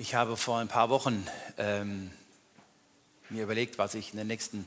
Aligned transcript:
Ich 0.00 0.14
habe 0.14 0.36
vor 0.36 0.58
ein 0.58 0.68
paar 0.68 0.90
Wochen 0.90 1.26
ähm, 1.56 2.12
mir 3.30 3.42
überlegt, 3.42 3.78
was 3.78 3.96
ich 3.96 4.12
in 4.12 4.16
den 4.16 4.28
nächsten 4.28 4.64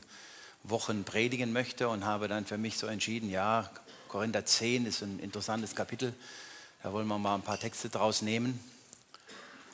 Wochen 0.62 1.04
predigen 1.04 1.54
möchte 1.54 1.88
und 1.88 2.04
habe 2.04 2.28
dann 2.28 2.44
für 2.44 2.58
mich 2.58 2.76
so 2.76 2.86
entschieden, 2.86 3.30
ja, 3.30 3.70
Korinther 4.08 4.44
10 4.44 4.84
ist 4.84 5.00
ein 5.00 5.18
interessantes 5.20 5.74
Kapitel, 5.74 6.12
da 6.82 6.92
wollen 6.92 7.08
wir 7.08 7.16
mal 7.16 7.36
ein 7.36 7.40
paar 7.40 7.58
Texte 7.58 7.88
draus 7.88 8.20
nehmen. 8.20 8.62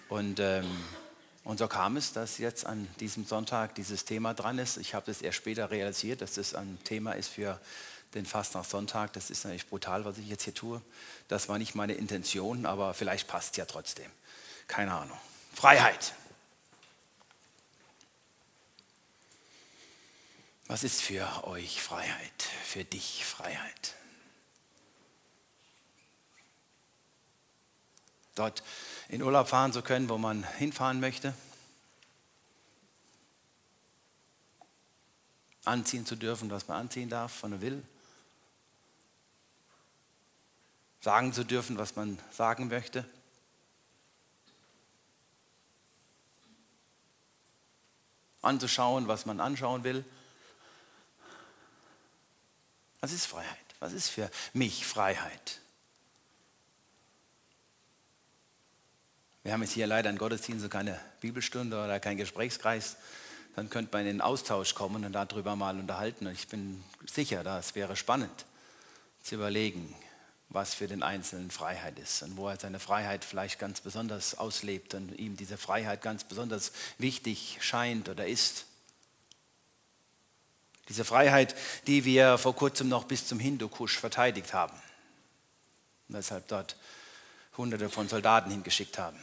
Und, 0.08 0.38
ähm, 0.38 0.70
und 1.42 1.58
so 1.58 1.66
kam 1.66 1.96
es, 1.96 2.12
dass 2.12 2.38
jetzt 2.38 2.64
an 2.64 2.86
diesem 3.00 3.24
Sonntag 3.24 3.74
dieses 3.74 4.04
Thema 4.04 4.34
dran 4.34 4.60
ist. 4.60 4.76
Ich 4.76 4.94
habe 4.94 5.06
das 5.06 5.22
erst 5.22 5.38
später 5.38 5.72
realisiert, 5.72 6.20
dass 6.20 6.34
das 6.34 6.54
ein 6.54 6.78
Thema 6.84 7.14
ist 7.14 7.30
für 7.30 7.60
den 8.14 8.26
Fastnachtssonntag. 8.26 9.12
Das 9.14 9.28
ist 9.28 9.42
natürlich 9.42 9.68
brutal, 9.68 10.04
was 10.04 10.18
ich 10.18 10.28
jetzt 10.28 10.44
hier 10.44 10.54
tue. 10.54 10.80
Das 11.26 11.48
war 11.48 11.58
nicht 11.58 11.74
meine 11.74 11.94
Intention, 11.94 12.64
aber 12.64 12.94
vielleicht 12.94 13.26
passt 13.26 13.54
es 13.54 13.56
ja 13.56 13.64
trotzdem. 13.64 14.12
Keine 14.68 14.94
Ahnung. 14.94 15.18
Freiheit. 15.52 16.14
Was 20.66 20.84
ist 20.84 21.00
für 21.00 21.44
euch 21.44 21.82
Freiheit? 21.82 22.42
Für 22.64 22.84
dich 22.84 23.24
Freiheit? 23.24 23.94
Dort 28.34 28.62
in 29.08 29.22
Urlaub 29.22 29.48
fahren 29.48 29.72
zu 29.72 29.82
können, 29.82 30.08
wo 30.08 30.18
man 30.18 30.44
hinfahren 30.58 31.00
möchte. 31.00 31.34
Anziehen 35.64 36.06
zu 36.06 36.16
dürfen, 36.16 36.50
was 36.50 36.68
man 36.68 36.76
anziehen 36.78 37.08
darf, 37.08 37.42
was 37.42 37.50
man 37.50 37.60
will. 37.60 37.82
Sagen 41.00 41.32
zu 41.32 41.44
dürfen, 41.44 41.78
was 41.78 41.96
man 41.96 42.18
sagen 42.30 42.68
möchte. 42.68 43.04
Anzuschauen, 48.42 49.08
was 49.08 49.26
man 49.26 49.40
anschauen 49.40 49.84
will. 49.84 50.04
Was 53.00 53.12
ist 53.12 53.26
Freiheit? 53.26 53.56
Was 53.80 53.92
ist 53.92 54.08
für 54.08 54.30
mich 54.52 54.86
Freiheit? 54.86 55.60
Wir 59.44 59.52
haben 59.52 59.62
jetzt 59.62 59.72
hier 59.72 59.86
leider 59.86 60.10
in 60.10 60.18
Gottesdienst 60.18 60.68
keine 60.70 61.00
Bibelstunde 61.20 61.82
oder 61.82 62.00
keinen 62.00 62.18
Gesprächskreis. 62.18 62.96
Dann 63.56 63.70
könnte 63.70 63.90
man 63.92 64.02
in 64.02 64.08
den 64.08 64.20
Austausch 64.20 64.74
kommen 64.74 65.04
und 65.04 65.12
darüber 65.12 65.56
mal 65.56 65.78
unterhalten. 65.78 66.26
Und 66.26 66.34
ich 66.34 66.48
bin 66.48 66.84
sicher, 67.06 67.42
das 67.44 67.74
wäre 67.74 67.96
spannend 67.96 68.44
zu 69.22 69.36
überlegen, 69.36 69.94
was 70.50 70.74
für 70.74 70.86
den 70.86 71.02
Einzelnen 71.02 71.50
Freiheit 71.50 71.98
ist 71.98 72.22
und 72.22 72.36
wo 72.36 72.48
er 72.48 72.58
seine 72.58 72.80
Freiheit 72.80 73.24
vielleicht 73.24 73.58
ganz 73.58 73.80
besonders 73.80 74.36
auslebt 74.36 74.94
und 74.94 75.18
ihm 75.18 75.36
diese 75.36 75.58
Freiheit 75.58 76.00
ganz 76.00 76.24
besonders 76.24 76.72
wichtig 76.96 77.58
scheint 77.60 78.08
oder 78.08 78.26
ist. 78.26 78.64
Diese 80.88 81.04
Freiheit, 81.04 81.54
die 81.86 82.06
wir 82.06 82.38
vor 82.38 82.56
kurzem 82.56 82.88
noch 82.88 83.04
bis 83.04 83.26
zum 83.26 83.38
Hindukusch 83.38 83.98
verteidigt 83.98 84.54
haben 84.54 84.74
und 86.08 86.14
deshalb 86.14 86.48
dort 86.48 86.76
Hunderte 87.58 87.90
von 87.90 88.08
Soldaten 88.08 88.50
hingeschickt 88.50 88.98
haben. 88.98 89.18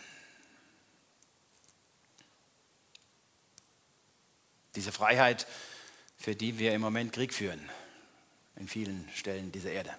Diese 4.76 4.92
Freiheit, 4.92 5.48
für 6.18 6.36
die 6.36 6.60
wir 6.60 6.74
im 6.74 6.82
Moment 6.82 7.14
Krieg 7.14 7.34
führen, 7.34 7.68
in 8.58 8.68
vielen 8.68 9.10
Stellen 9.16 9.52
dieser 9.52 9.72
Erde. 9.72 9.98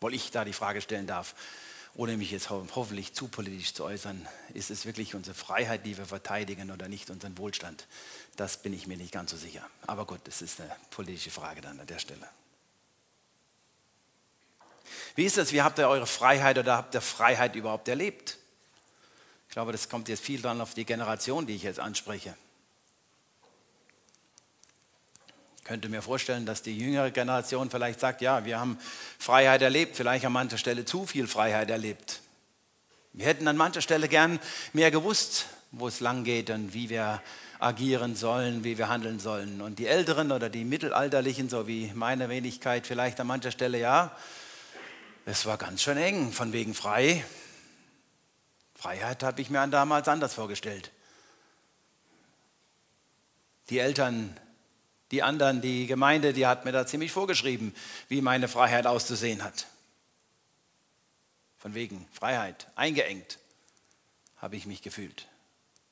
Weil 0.00 0.14
ich 0.14 0.30
da 0.30 0.44
die 0.44 0.52
Frage 0.52 0.80
stellen 0.80 1.06
darf, 1.06 1.34
ohne 1.94 2.16
mich 2.16 2.30
jetzt 2.30 2.50
hoffentlich 2.50 3.14
zu 3.14 3.28
politisch 3.28 3.74
zu 3.74 3.84
äußern, 3.84 4.26
ist 4.54 4.70
es 4.70 4.86
wirklich 4.86 5.14
unsere 5.14 5.34
Freiheit, 5.34 5.84
die 5.84 5.98
wir 5.98 6.06
verteidigen 6.06 6.70
oder 6.70 6.88
nicht 6.88 7.10
unseren 7.10 7.36
Wohlstand? 7.36 7.86
Das 8.36 8.62
bin 8.62 8.72
ich 8.72 8.86
mir 8.86 8.96
nicht 8.96 9.12
ganz 9.12 9.32
so 9.32 9.36
sicher. 9.36 9.68
Aber 9.86 10.06
gut, 10.06 10.20
das 10.24 10.40
ist 10.40 10.60
eine 10.60 10.74
politische 10.90 11.30
Frage 11.30 11.60
dann 11.60 11.78
an 11.80 11.86
der 11.86 11.98
Stelle. 11.98 12.28
Wie 15.16 15.24
ist 15.24 15.36
das? 15.36 15.52
Wie 15.52 15.62
habt 15.62 15.78
ihr 15.78 15.88
eure 15.88 16.06
Freiheit 16.06 16.58
oder 16.58 16.76
habt 16.76 16.94
ihr 16.94 17.00
Freiheit 17.00 17.54
überhaupt 17.56 17.88
erlebt? 17.88 18.38
Ich 19.48 19.52
glaube, 19.52 19.72
das 19.72 19.88
kommt 19.88 20.08
jetzt 20.08 20.24
viel 20.24 20.40
dran 20.40 20.60
auf 20.60 20.74
die 20.74 20.84
Generation, 20.84 21.46
die 21.46 21.56
ich 21.56 21.64
jetzt 21.64 21.80
anspreche. 21.80 22.36
Könnte 25.64 25.88
mir 25.88 26.02
vorstellen, 26.02 26.46
dass 26.46 26.62
die 26.62 26.76
jüngere 26.76 27.10
Generation 27.10 27.70
vielleicht 27.70 28.00
sagt, 28.00 28.22
ja, 28.22 28.44
wir 28.44 28.58
haben 28.58 28.78
Freiheit 29.18 29.62
erlebt, 29.62 29.96
vielleicht 29.96 30.24
an 30.24 30.32
mancher 30.32 30.58
Stelle 30.58 30.84
zu 30.84 31.06
viel 31.06 31.26
Freiheit 31.26 31.70
erlebt. 31.70 32.20
Wir 33.12 33.26
hätten 33.26 33.46
an 33.48 33.56
mancher 33.56 33.80
Stelle 33.80 34.08
gern 34.08 34.38
mehr 34.72 34.90
gewusst, 34.90 35.46
wo 35.72 35.88
es 35.88 36.00
lang 36.00 36.24
geht 36.24 36.50
und 36.50 36.74
wie 36.74 36.88
wir 36.88 37.22
agieren 37.58 38.16
sollen, 38.16 38.64
wie 38.64 38.78
wir 38.78 38.88
handeln 38.88 39.20
sollen. 39.20 39.60
Und 39.60 39.78
die 39.78 39.86
Älteren 39.86 40.32
oder 40.32 40.48
die 40.48 40.64
Mittelalterlichen, 40.64 41.48
so 41.48 41.66
wie 41.66 41.92
meine 41.94 42.28
Wenigkeit, 42.28 42.86
vielleicht 42.86 43.20
an 43.20 43.26
mancher 43.26 43.50
Stelle, 43.50 43.78
ja, 43.78 44.16
es 45.26 45.44
war 45.44 45.58
ganz 45.58 45.82
schön 45.82 45.98
eng, 45.98 46.32
von 46.32 46.52
wegen 46.52 46.74
frei. 46.74 47.24
Freiheit 48.74 49.22
habe 49.22 49.42
ich 49.42 49.50
mir 49.50 49.66
damals 49.68 50.08
anders 50.08 50.34
vorgestellt. 50.34 50.90
Die 53.68 53.78
Eltern 53.78 54.34
die 55.10 55.22
anderen, 55.22 55.60
die 55.60 55.86
Gemeinde, 55.86 56.32
die 56.32 56.46
hat 56.46 56.64
mir 56.64 56.72
da 56.72 56.86
ziemlich 56.86 57.12
vorgeschrieben, 57.12 57.74
wie 58.08 58.20
meine 58.20 58.48
Freiheit 58.48 58.86
auszusehen 58.86 59.42
hat. 59.42 59.66
Von 61.58 61.74
wegen 61.74 62.06
Freiheit, 62.12 62.68
eingeengt 62.74 63.38
habe 64.36 64.56
ich 64.56 64.66
mich 64.66 64.82
gefühlt. 64.82 65.28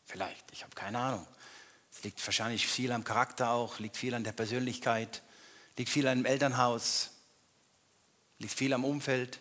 Vielleicht, 0.07 0.45
ich 0.53 0.63
habe 0.63 0.75
keine 0.75 0.99
Ahnung. 0.99 1.27
Es 1.93 2.03
liegt 2.05 2.25
wahrscheinlich 2.27 2.67
viel 2.67 2.93
am 2.93 3.05
Charakter 3.05 3.51
auch, 3.51 3.79
liegt 3.79 3.97
viel 3.97 4.15
an 4.15 4.25
der 4.25 4.33
Persönlichkeit, 4.33 5.23
liegt 5.77 5.91
viel 5.91 6.07
an 6.07 6.19
dem 6.19 6.25
Elternhaus, 6.25 7.11
liegt 8.39 8.55
viel 8.55 8.73
am 8.73 8.85
Umfeld. 8.85 9.41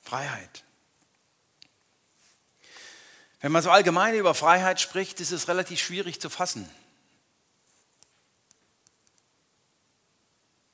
Freiheit. 0.00 0.64
Wenn 3.40 3.52
man 3.52 3.62
so 3.62 3.70
allgemein 3.70 4.14
über 4.14 4.34
Freiheit 4.34 4.80
spricht, 4.80 5.20
ist 5.20 5.30
es 5.30 5.48
relativ 5.48 5.80
schwierig 5.80 6.20
zu 6.20 6.28
fassen. 6.28 6.68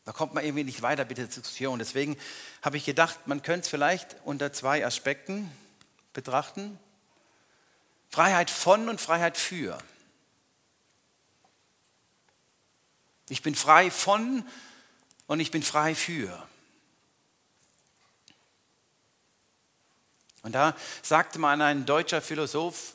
Da 0.04 0.12
kommt 0.12 0.34
man 0.34 0.44
irgendwie 0.44 0.64
nicht 0.64 0.82
weiter 0.82 1.04
mit 1.04 1.16
der 1.16 1.26
Diskussion. 1.26 1.78
Deswegen 1.78 2.16
habe 2.62 2.76
ich 2.76 2.84
gedacht, 2.84 3.26
man 3.26 3.42
könnte 3.42 3.60
es 3.60 3.68
vielleicht 3.68 4.16
unter 4.24 4.52
zwei 4.52 4.84
Aspekten 4.84 5.50
betrachten. 6.12 6.78
Freiheit 8.10 8.50
von 8.50 8.88
und 8.88 9.00
Freiheit 9.00 9.36
für. 9.36 9.78
Ich 13.28 13.42
bin 13.42 13.54
frei 13.54 13.90
von 13.90 14.46
und 15.26 15.40
ich 15.40 15.50
bin 15.50 15.62
frei 15.62 15.94
für. 15.94 16.46
Und 20.44 20.52
da 20.52 20.76
sagte 21.02 21.38
mal 21.38 21.60
ein 21.60 21.86
deutscher 21.86 22.22
Philosoph 22.22 22.94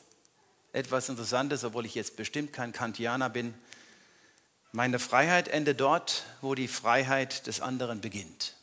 etwas 0.72 1.08
Interessantes, 1.08 1.64
obwohl 1.64 1.84
ich 1.84 1.96
jetzt 1.96 2.16
bestimmt 2.16 2.52
kein 2.52 2.72
Kantianer 2.72 3.28
bin. 3.28 3.54
Meine 4.70 5.00
Freiheit 5.00 5.48
endet 5.48 5.80
dort, 5.80 6.24
wo 6.40 6.54
die 6.54 6.68
Freiheit 6.68 7.48
des 7.48 7.60
anderen 7.60 8.00
beginnt. 8.00 8.54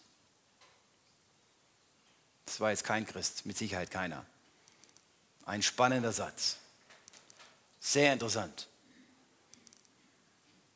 Das 2.46 2.62
war 2.62 2.72
jetzt 2.72 2.86
kein 2.86 3.06
Christ, 3.06 3.46
mit 3.46 3.58
Sicherheit 3.58 3.92
keiner. 3.92 4.26
Ein 5.46 5.62
spannender 5.62 6.14
Satz. 6.14 6.56
Sehr 7.81 8.14
interessant. 8.14 8.68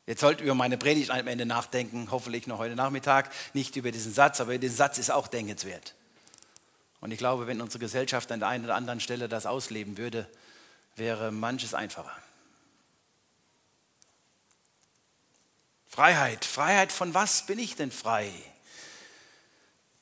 Jetzt 0.04 0.20
sollten 0.20 0.40
wir 0.40 0.46
über 0.46 0.54
meine 0.54 0.76
Predigt 0.76 1.10
am 1.10 1.26
Ende 1.26 1.46
nachdenken, 1.46 2.10
hoffentlich 2.10 2.46
noch 2.46 2.58
heute 2.58 2.76
Nachmittag, 2.76 3.30
nicht 3.54 3.74
über 3.76 3.90
diesen 3.90 4.12
Satz, 4.12 4.38
aber 4.42 4.58
dieser 4.58 4.74
Satz 4.74 4.98
ist 4.98 5.10
auch 5.10 5.28
denkenswert. 5.28 5.94
Und 7.02 7.10
ich 7.10 7.18
glaube, 7.18 7.48
wenn 7.48 7.60
unsere 7.60 7.80
Gesellschaft 7.80 8.30
an 8.30 8.38
der 8.38 8.48
einen 8.48 8.64
oder 8.64 8.76
anderen 8.76 9.00
Stelle 9.00 9.28
das 9.28 9.44
ausleben 9.44 9.98
würde, 9.98 10.30
wäre 10.94 11.32
manches 11.32 11.74
einfacher. 11.74 12.16
Freiheit. 15.88 16.44
Freiheit 16.44 16.92
von 16.92 17.12
was 17.12 17.44
bin 17.44 17.58
ich 17.58 17.74
denn 17.74 17.90
frei? 17.90 18.32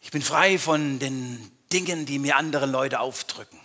Ich 0.02 0.11
bin 0.11 0.20
frei 0.20 0.58
von 0.58 0.99
den 0.99 1.50
Dingen, 1.73 2.05
die 2.05 2.19
mir 2.19 2.37
andere 2.37 2.67
Leute 2.67 3.00
aufdrücken. 3.00 3.58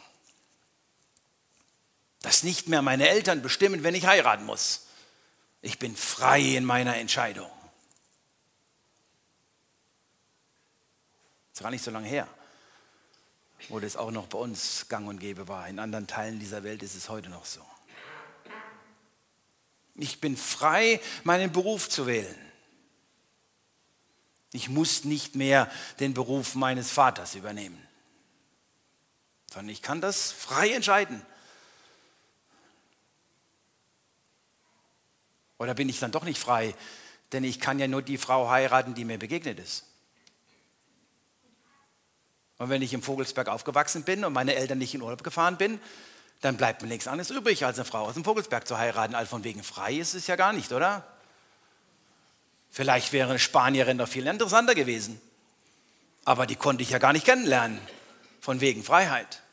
Dass 2.21 2.43
nicht 2.43 2.69
mehr 2.69 2.81
meine 2.81 3.09
Eltern 3.09 3.41
bestimmen, 3.41 3.83
wenn 3.83 3.95
ich 3.95 4.07
heiraten 4.07 4.45
muss. 4.45 4.87
Ich 5.61 5.77
bin 5.77 5.97
frei 5.97 6.39
in 6.39 6.63
meiner 6.63 6.95
Entscheidung. 6.95 7.51
Das 11.49 11.59
ist 11.59 11.63
gar 11.63 11.71
nicht 11.71 11.83
so 11.83 11.91
lange 11.91 12.07
her 12.07 12.29
wo 13.69 13.79
das 13.79 13.95
auch 13.95 14.11
noch 14.11 14.27
bei 14.27 14.37
uns 14.37 14.87
gang 14.89 15.07
und 15.07 15.19
gäbe 15.19 15.47
war. 15.47 15.67
In 15.67 15.79
anderen 15.79 16.07
Teilen 16.07 16.39
dieser 16.39 16.63
Welt 16.63 16.83
ist 16.83 16.95
es 16.95 17.09
heute 17.09 17.29
noch 17.29 17.45
so. 17.45 17.61
Ich 19.95 20.19
bin 20.19 20.35
frei, 20.35 20.99
meinen 21.23 21.51
Beruf 21.51 21.89
zu 21.89 22.05
wählen. 22.05 22.35
Ich 24.51 24.69
muss 24.69 25.03
nicht 25.03 25.35
mehr 25.35 25.69
den 25.99 26.13
Beruf 26.13 26.55
meines 26.55 26.91
Vaters 26.91 27.35
übernehmen, 27.35 27.81
sondern 29.51 29.69
ich 29.69 29.81
kann 29.81 30.01
das 30.01 30.31
frei 30.31 30.71
entscheiden. 30.71 31.25
Oder 35.57 35.73
bin 35.73 35.89
ich 35.89 35.99
dann 35.99 36.11
doch 36.11 36.23
nicht 36.23 36.39
frei, 36.39 36.75
denn 37.31 37.43
ich 37.43 37.59
kann 37.59 37.79
ja 37.79 37.87
nur 37.87 38.01
die 38.01 38.17
Frau 38.17 38.49
heiraten, 38.49 38.93
die 38.93 39.05
mir 39.05 39.17
begegnet 39.17 39.59
ist. 39.59 39.85
Und 42.65 42.71
wenn 42.71 42.81
ich 42.81 42.95
im 42.95 43.03
Vogelsberg 43.03 43.47
aufgewachsen 43.47 44.01
bin 44.01 44.25
und 44.25 44.33
meine 44.33 44.55
Eltern 44.55 44.79
nicht 44.79 44.95
in 44.95 45.03
Urlaub 45.03 45.23
gefahren 45.23 45.55
bin, 45.55 45.79
dann 46.41 46.57
bleibt 46.57 46.81
mir 46.81 46.87
nichts 46.87 47.07
anderes 47.07 47.29
übrig, 47.29 47.63
als 47.63 47.77
eine 47.77 47.85
Frau 47.85 48.07
aus 48.07 48.15
dem 48.15 48.23
Vogelsberg 48.23 48.67
zu 48.67 48.79
heiraten. 48.79 49.13
Also 49.13 49.29
von 49.29 49.43
wegen 49.43 49.61
frei 49.61 49.93
ist 49.93 50.15
es 50.15 50.25
ja 50.25 50.35
gar 50.35 50.51
nicht, 50.51 50.71
oder? 50.71 51.05
Vielleicht 52.71 53.13
wäre 53.13 53.29
eine 53.29 53.37
Spanierin 53.37 53.99
doch 53.99 54.07
viel 54.07 54.25
interessanter 54.25 54.73
gewesen. 54.73 55.21
Aber 56.23 56.47
die 56.47 56.55
konnte 56.55 56.81
ich 56.81 56.89
ja 56.89 56.97
gar 56.97 57.13
nicht 57.13 57.27
kennenlernen. 57.27 57.79
Von 58.41 58.61
wegen 58.61 58.83
Freiheit. 58.83 59.43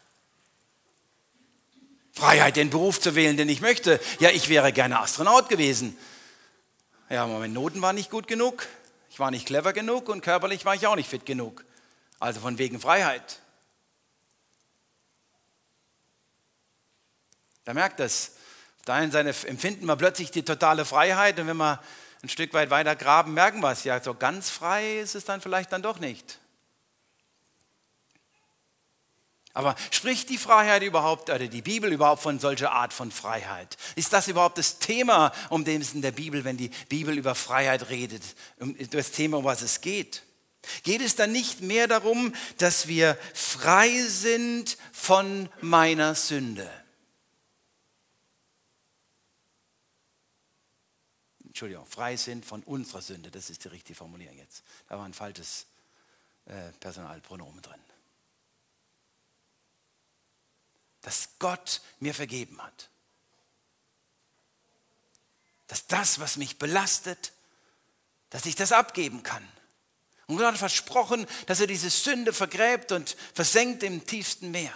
Freiheit, 2.12 2.56
den 2.56 2.70
Beruf 2.70 2.98
zu 2.98 3.14
wählen, 3.14 3.36
den 3.36 3.50
ich 3.50 3.60
möchte. 3.60 4.00
Ja, 4.20 4.30
ich 4.30 4.48
wäre 4.48 4.72
gerne 4.72 5.00
Astronaut 5.00 5.50
gewesen. 5.50 5.98
Ja, 7.10 7.24
aber 7.24 7.40
meine 7.40 7.52
Noten 7.52 7.82
waren 7.82 7.96
nicht 7.96 8.10
gut 8.10 8.26
genug. 8.26 8.66
Ich 9.10 9.18
war 9.18 9.30
nicht 9.30 9.44
clever 9.44 9.74
genug 9.74 10.08
und 10.08 10.22
körperlich 10.22 10.64
war 10.64 10.74
ich 10.74 10.86
auch 10.86 10.96
nicht 10.96 11.10
fit 11.10 11.26
genug. 11.26 11.62
Also 12.22 12.38
von 12.38 12.56
wegen 12.56 12.78
Freiheit. 12.78 13.40
Da 17.64 17.74
merkt 17.74 17.98
das. 17.98 18.36
Der 18.86 18.94
einen 18.94 19.10
Seite 19.10 19.34
empfinden 19.48 19.86
wir 19.86 19.96
plötzlich 19.96 20.30
die 20.30 20.44
totale 20.44 20.84
Freiheit 20.84 21.40
und 21.40 21.48
wenn 21.48 21.56
wir 21.56 21.82
ein 22.22 22.28
Stück 22.28 22.54
weit 22.54 22.70
weiter 22.70 22.94
graben, 22.94 23.34
merken 23.34 23.58
wir 23.58 23.72
es 23.72 23.82
ja. 23.82 24.00
So 24.00 24.14
ganz 24.14 24.50
frei 24.50 25.00
ist 25.00 25.16
es 25.16 25.24
dann 25.24 25.40
vielleicht 25.40 25.72
dann 25.72 25.82
doch 25.82 25.98
nicht. 25.98 26.38
Aber 29.52 29.74
spricht 29.90 30.28
die 30.28 30.38
Freiheit 30.38 30.84
überhaupt 30.84 31.28
oder 31.28 31.48
die 31.48 31.62
Bibel 31.62 31.92
überhaupt 31.92 32.22
von 32.22 32.38
solcher 32.38 32.70
Art 32.70 32.92
von 32.92 33.10
Freiheit? 33.10 33.76
Ist 33.96 34.12
das 34.12 34.28
überhaupt 34.28 34.58
das 34.58 34.78
Thema, 34.78 35.32
um 35.48 35.64
dem 35.64 35.82
es 35.82 35.92
in 35.92 36.02
der 36.02 36.12
Bibel, 36.12 36.44
wenn 36.44 36.56
die 36.56 36.70
Bibel 36.88 37.18
über 37.18 37.34
Freiheit 37.34 37.88
redet, 37.88 38.22
um 38.60 38.76
das 38.90 39.10
Thema, 39.10 39.38
um 39.38 39.44
was 39.44 39.62
es 39.62 39.80
geht? 39.80 40.22
Geht 40.82 41.00
es 41.00 41.16
dann 41.16 41.32
nicht 41.32 41.60
mehr 41.60 41.88
darum, 41.88 42.34
dass 42.58 42.86
wir 42.86 43.18
frei 43.34 44.02
sind 44.04 44.76
von 44.92 45.48
meiner 45.60 46.14
Sünde? 46.14 46.70
Entschuldigung, 51.52 51.86
frei 51.86 52.16
sind 52.16 52.46
von 52.46 52.62
unserer 52.62 53.02
Sünde. 53.02 53.30
Das 53.30 53.50
ist 53.50 53.64
die 53.64 53.68
richtige 53.68 53.94
Formulierung 53.96 54.38
jetzt. 54.38 54.64
Da 54.88 54.96
war 54.96 55.04
ein 55.04 55.12
falsches 55.12 55.66
äh, 56.46 56.72
Personalpronomen 56.80 57.60
drin. 57.60 57.80
Dass 61.02 61.28
Gott 61.38 61.82
mir 62.00 62.14
vergeben 62.14 62.62
hat. 62.62 62.88
Dass 65.66 65.86
das, 65.86 66.20
was 66.20 66.36
mich 66.36 66.58
belastet, 66.58 67.32
dass 68.30 68.46
ich 68.46 68.56
das 68.56 68.72
abgeben 68.72 69.22
kann. 69.22 69.46
Und 70.26 70.36
Gott 70.36 70.46
hat 70.46 70.58
versprochen, 70.58 71.26
dass 71.46 71.60
er 71.60 71.66
diese 71.66 71.90
Sünde 71.90 72.32
vergräbt 72.32 72.92
und 72.92 73.16
versenkt 73.34 73.82
im 73.82 74.06
tiefsten 74.06 74.50
Meer 74.50 74.72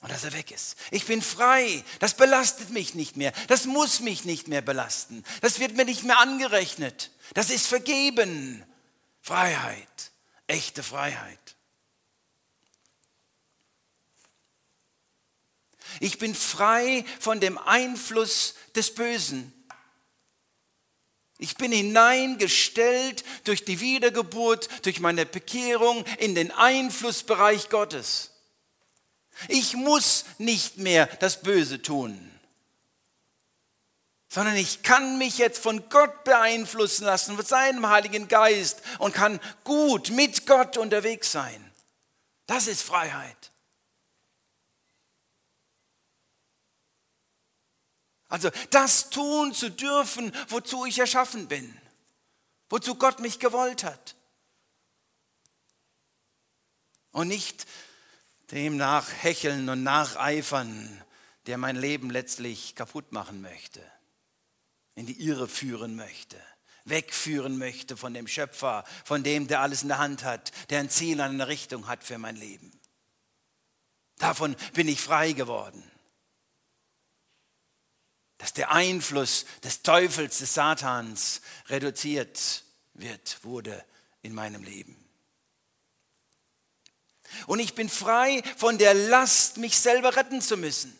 und 0.00 0.10
dass 0.10 0.24
er 0.24 0.32
weg 0.32 0.50
ist. 0.50 0.76
Ich 0.90 1.06
bin 1.06 1.22
frei. 1.22 1.84
Das 1.98 2.14
belastet 2.14 2.70
mich 2.70 2.94
nicht 2.94 3.16
mehr. 3.16 3.32
Das 3.48 3.64
muss 3.64 4.00
mich 4.00 4.24
nicht 4.24 4.48
mehr 4.48 4.62
belasten. 4.62 5.24
Das 5.40 5.58
wird 5.58 5.76
mir 5.76 5.84
nicht 5.84 6.04
mehr 6.04 6.20
angerechnet. 6.20 7.10
Das 7.34 7.50
ist 7.50 7.66
vergeben. 7.66 8.64
Freiheit. 9.20 10.12
Echte 10.46 10.82
Freiheit. 10.82 11.56
Ich 16.00 16.18
bin 16.18 16.34
frei 16.34 17.04
von 17.18 17.40
dem 17.40 17.58
Einfluss 17.58 18.54
des 18.76 18.94
Bösen. 18.94 19.52
Ich 21.38 21.56
bin 21.56 21.70
hineingestellt 21.70 23.24
durch 23.44 23.64
die 23.64 23.80
Wiedergeburt, 23.80 24.68
durch 24.84 24.98
meine 24.98 25.24
Bekehrung 25.24 26.04
in 26.18 26.34
den 26.34 26.50
Einflussbereich 26.50 27.68
Gottes. 27.68 28.32
Ich 29.46 29.74
muss 29.74 30.24
nicht 30.38 30.78
mehr 30.78 31.06
das 31.20 31.42
Böse 31.42 31.80
tun, 31.80 32.18
sondern 34.28 34.56
ich 34.56 34.82
kann 34.82 35.16
mich 35.18 35.38
jetzt 35.38 35.62
von 35.62 35.88
Gott 35.88 36.24
beeinflussen 36.24 37.04
lassen, 37.04 37.36
mit 37.36 37.46
seinem 37.46 37.88
Heiligen 37.88 38.26
Geist 38.26 38.82
und 38.98 39.14
kann 39.14 39.38
gut 39.62 40.10
mit 40.10 40.44
Gott 40.44 40.76
unterwegs 40.76 41.30
sein. 41.30 41.72
Das 42.46 42.66
ist 42.66 42.82
Freiheit. 42.82 43.47
Also 48.28 48.50
das 48.70 49.10
tun 49.10 49.54
zu 49.54 49.70
dürfen, 49.70 50.32
wozu 50.48 50.84
ich 50.84 50.98
erschaffen 50.98 51.48
bin, 51.48 51.74
wozu 52.68 52.94
Gott 52.94 53.20
mich 53.20 53.38
gewollt 53.38 53.84
hat. 53.84 54.14
Und 57.10 57.28
nicht 57.28 57.66
dem 58.50 58.76
nachhecheln 58.76 59.68
und 59.68 59.82
nacheifern, 59.82 61.02
der 61.46 61.58
mein 61.58 61.76
Leben 61.76 62.10
letztlich 62.10 62.74
kaputt 62.74 63.12
machen 63.12 63.40
möchte, 63.40 63.82
in 64.94 65.06
die 65.06 65.20
Irre 65.22 65.48
führen 65.48 65.96
möchte, 65.96 66.36
wegführen 66.84 67.56
möchte 67.56 67.96
von 67.96 68.12
dem 68.12 68.28
Schöpfer, 68.28 68.84
von 69.04 69.22
dem, 69.22 69.46
der 69.46 69.60
alles 69.60 69.82
in 69.82 69.88
der 69.88 69.98
Hand 69.98 70.24
hat, 70.24 70.52
der 70.68 70.80
ein 70.80 70.90
Ziel, 70.90 71.20
eine 71.20 71.48
Richtung 71.48 71.88
hat 71.88 72.04
für 72.04 72.18
mein 72.18 72.36
Leben. 72.36 72.78
Davon 74.18 74.54
bin 74.74 74.88
ich 74.88 75.00
frei 75.00 75.32
geworden. 75.32 75.82
Dass 78.38 78.52
der 78.52 78.70
Einfluss 78.70 79.46
des 79.64 79.82
Teufels, 79.82 80.38
des 80.38 80.54
Satans 80.54 81.40
reduziert 81.66 82.62
wird, 82.94 83.42
wurde 83.42 83.84
in 84.22 84.34
meinem 84.34 84.62
Leben. 84.62 84.96
Und 87.46 87.58
ich 87.58 87.74
bin 87.74 87.88
frei 87.88 88.42
von 88.56 88.78
der 88.78 88.94
Last, 88.94 89.58
mich 89.58 89.78
selber 89.78 90.16
retten 90.16 90.40
zu 90.40 90.56
müssen. 90.56 90.98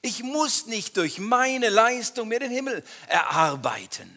Ich 0.00 0.22
muss 0.22 0.66
nicht 0.66 0.96
durch 0.96 1.18
meine 1.18 1.68
Leistung 1.68 2.28
mir 2.28 2.40
den 2.40 2.50
Himmel 2.50 2.84
erarbeiten. 3.08 4.14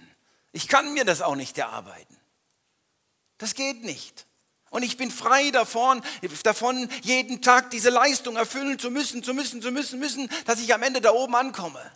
Ich 0.53 0.67
kann 0.67 0.93
mir 0.93 1.05
das 1.05 1.21
auch 1.21 1.35
nicht 1.35 1.57
erarbeiten. 1.57 2.17
Das 3.37 3.55
geht 3.55 3.83
nicht. 3.83 4.25
Und 4.71 4.81
ich 4.81 4.97
bin 4.97 5.11
frei 5.11 5.51
davon, 5.51 6.01
davon, 6.43 6.89
jeden 7.03 7.43
Tag 7.43 7.69
diese 7.69 7.89
Leistung 7.89 8.35
erfüllen 8.35 8.79
zu 8.79 8.89
müssen, 8.89 9.21
zu 9.23 9.35
müssen, 9.35 9.61
zu 9.61 9.71
müssen, 9.71 9.99
müssen, 9.99 10.29
dass 10.45 10.59
ich 10.59 10.73
am 10.73 10.81
Ende 10.81 10.99
da 10.99 11.11
oben 11.11 11.35
ankomme. 11.35 11.91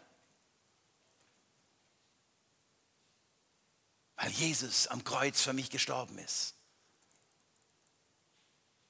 weil 4.18 4.32
Jesus 4.32 4.88
am 4.88 5.04
Kreuz 5.04 5.42
für 5.42 5.54
mich 5.54 5.70
gestorben 5.70 6.18
ist. 6.18 6.56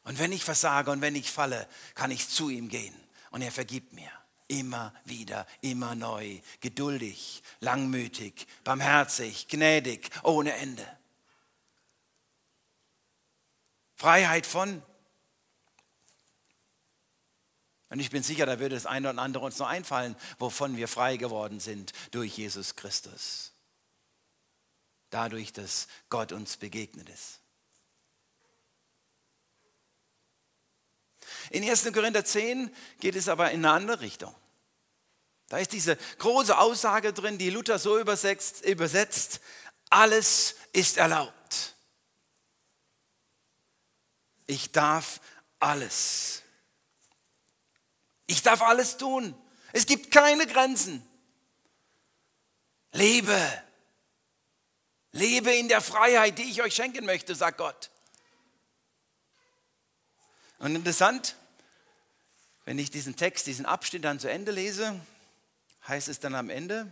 Und 0.03 0.19
wenn 0.19 0.31
ich 0.31 0.43
versage 0.43 0.91
und 0.91 1.01
wenn 1.01 1.15
ich 1.15 1.31
falle, 1.31 1.67
kann 1.95 2.11
ich 2.11 2.29
zu 2.29 2.49
ihm 2.49 2.69
gehen 2.69 2.95
und 3.31 3.41
er 3.41 3.51
vergibt 3.51 3.93
mir. 3.93 4.11
Immer 4.47 4.93
wieder, 5.03 5.47
immer 5.61 5.95
neu, 5.95 6.39
geduldig, 6.61 7.41
langmütig, 7.59 8.45
barmherzig, 8.63 9.47
gnädig, 9.47 10.11
ohne 10.21 10.53
Ende. 10.53 10.85
Freiheit 14.05 14.45
von. 14.45 14.83
Und 17.89 17.99
ich 17.99 18.11
bin 18.11 18.21
sicher, 18.21 18.45
da 18.45 18.59
würde 18.59 18.75
das 18.75 18.85
eine 18.85 19.09
oder 19.09 19.19
andere 19.19 19.43
uns 19.43 19.57
noch 19.57 19.67
einfallen, 19.67 20.15
wovon 20.37 20.77
wir 20.77 20.87
frei 20.87 21.17
geworden 21.17 21.59
sind 21.59 21.91
durch 22.11 22.37
Jesus 22.37 22.75
Christus 22.75 23.51
dadurch, 25.09 25.53
dass 25.53 25.87
Gott 26.09 26.33
uns 26.33 26.57
begegnet 26.57 27.09
ist. 27.09 27.39
In 31.49 31.67
1. 31.67 31.91
Korinther 31.91 32.23
10 32.23 32.69
geht 32.99 33.15
es 33.15 33.27
aber 33.27 33.49
in 33.49 33.65
eine 33.65 33.73
andere 33.73 34.01
Richtung. 34.01 34.35
Da 35.47 35.57
ist 35.57 35.71
diese 35.71 35.97
große 36.19 36.55
Aussage 36.55 37.11
drin, 37.11 37.39
die 37.39 37.49
Luther 37.49 37.79
so 37.79 37.97
übersetzt, 37.97 38.63
übersetzt 38.65 39.41
alles 39.89 40.57
ist 40.73 40.97
erlaubt. 40.97 41.74
Ich 44.47 44.71
darf 44.71 45.19
alles. 45.59 46.43
Ich 48.27 48.41
darf 48.41 48.61
alles 48.61 48.97
tun. 48.97 49.35
Es 49.73 49.85
gibt 49.85 50.11
keine 50.11 50.47
Grenzen. 50.47 51.05
Lebe, 52.91 53.63
Lebe 55.11 55.53
in 55.53 55.67
der 55.67 55.81
Freiheit, 55.81 56.37
die 56.37 56.43
ich 56.43 56.61
euch 56.61 56.75
schenken 56.75 57.05
möchte, 57.05 57.35
sagt 57.35 57.57
Gott. 57.57 57.89
Und 60.59 60.75
interessant, 60.75 61.35
wenn 62.63 62.79
ich 62.79 62.89
diesen 62.89 63.15
Text, 63.15 63.47
diesen 63.47 63.65
Abschnitt 63.65 64.05
dann 64.05 64.19
zu 64.19 64.29
Ende 64.29 64.51
lese, 64.51 64.99
heißt 65.87 66.07
es 66.07 66.19
dann 66.19 66.35
am 66.35 66.49
Ende, 66.49 66.91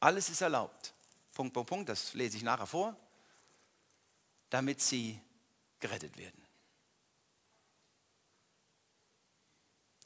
Alles 0.00 0.28
ist 0.28 0.40
erlaubt. 0.40 0.92
Punkt, 1.34 1.52
Punkt, 1.52 1.68
Punkt, 1.68 1.88
das 1.88 2.14
lese 2.14 2.36
ich 2.36 2.42
nachher 2.42 2.66
vor, 2.66 2.96
damit 4.50 4.80
sie 4.80 5.20
gerettet 5.80 6.16
werden. 6.16 6.44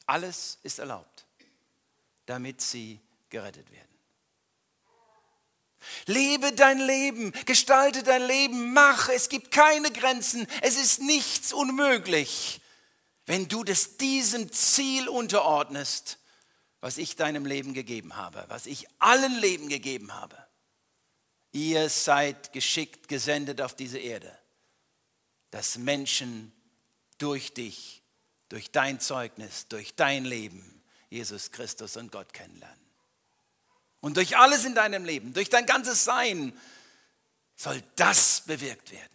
Alles 0.07 0.59
ist 0.63 0.79
erlaubt, 0.79 1.27
damit 2.27 2.61
sie 2.61 3.01
gerettet 3.31 3.71
werden. 3.71 3.89
Lebe 6.07 6.53
dein 6.53 6.79
Leben, 6.79 7.33
gestalte 7.45 8.03
dein 8.03 8.27
Leben, 8.27 8.73
mach, 8.73 9.09
es 9.09 9.29
gibt 9.29 9.51
keine 9.51 9.91
Grenzen, 9.91 10.47
es 10.61 10.77
ist 10.77 11.01
nichts 11.01 11.53
unmöglich, 11.53 12.61
wenn 13.27 13.49
du 13.49 13.65
das 13.65 13.97
diesem 13.97 14.53
Ziel 14.53 15.09
unterordnest, 15.09 16.19
was 16.81 16.99
ich 16.99 17.17
deinem 17.17 17.47
Leben 17.47 17.75
gegeben 17.75 18.17
habe, 18.17 18.45
was 18.49 18.67
ich 18.67 18.87
allen 18.99 19.39
Leben 19.39 19.69
gegeben 19.69 20.15
habe. 20.15 20.37
Ihr 21.53 21.89
seid 21.89 22.53
geschickt, 22.53 23.09
gesendet 23.09 23.61
auf 23.61 23.75
diese 23.75 23.99
Erde, 23.99 24.37
dass 25.53 25.79
Menschen 25.79 26.51
durch 27.19 27.55
dich, 27.55 28.03
durch 28.49 28.73
dein 28.73 28.99
Zeugnis, 28.99 29.69
durch 29.69 29.95
dein 29.95 30.25
Leben 30.25 30.83
Jesus 31.11 31.53
Christus 31.53 31.97
und 31.97 32.11
Gott 32.11 32.33
kennenlernen. 32.33 32.81
Und 34.01 34.17
durch 34.17 34.37
alles 34.37 34.65
in 34.65 34.75
deinem 34.75 35.05
Leben, 35.05 35.33
durch 35.33 35.51
dein 35.51 35.67
ganzes 35.67 36.03
Sein 36.03 36.59
soll 37.55 37.81
das 37.95 38.43
bewirkt 38.47 38.91
werden. 38.91 39.09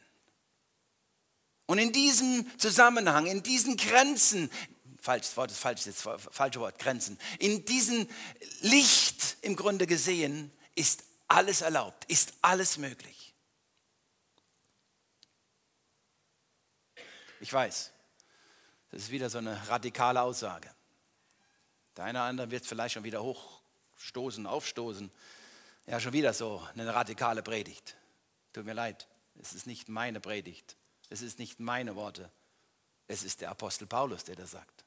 Und 1.66 1.80
in 1.80 1.92
diesem 1.92 2.46
Zusammenhang, 2.58 3.26
in 3.26 3.44
diesen 3.44 3.76
Grenzen, 3.76 4.50
falsches 5.02 5.36
Wort, 5.36 5.52
falsch, 5.52 5.86
jetzt, 5.88 6.02
falsche 6.02 6.60
Wort, 6.62 6.80
Grenzen, 6.80 7.20
in 7.40 7.66
diesem 7.66 8.08
Licht 8.62 9.38
im 9.42 9.56
Grunde 9.56 9.88
gesehen, 9.88 10.52
ist 10.76 11.04
alles 11.28 11.62
erlaubt, 11.62 12.06
ist 12.06 12.34
alles 12.42 12.78
möglich. 12.78 13.17
Ich 17.40 17.52
weiß, 17.54 17.92
das 18.92 19.04
ist 19.04 19.12
wieder 19.12 19.30
so 19.30 19.38
eine 19.38 19.70
radikale 19.70 20.22
Aussage. 20.22 20.70
Der 21.96 22.06
eine 22.06 22.20
oder 22.20 22.28
andere 22.28 22.52
wird 22.52 22.66
vielleicht 22.66 22.94
schon 22.94 23.04
wieder 23.04 23.22
hoch 23.22 23.62
stoßen, 23.98 24.46
aufstoßen. 24.46 25.12
Ja, 25.88 26.00
schon 26.00 26.14
wieder 26.14 26.34
so 26.34 26.66
eine 26.76 26.94
radikale 26.94 27.44
Predigt. 27.44 27.96
Tut 28.54 28.66
mir 28.66 28.74
leid, 28.74 29.08
es 29.40 29.54
ist 29.54 29.68
nicht 29.68 29.90
meine 29.90 30.20
Predigt. 30.20 30.76
Es 31.10 31.22
ist 31.22 31.40
nicht 31.40 31.60
meine 31.60 31.96
Worte. 31.96 32.32
Es 33.08 33.24
ist 33.24 33.42
der 33.42 33.50
Apostel 33.50 33.88
Paulus, 33.88 34.24
der 34.24 34.36
das 34.36 34.52
sagt. 34.52 34.84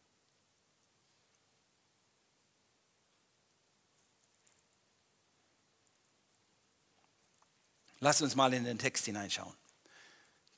Lass 8.00 8.22
uns 8.22 8.34
mal 8.34 8.52
in 8.54 8.64
den 8.64 8.78
Text 8.78 9.04
hineinschauen. 9.04 9.54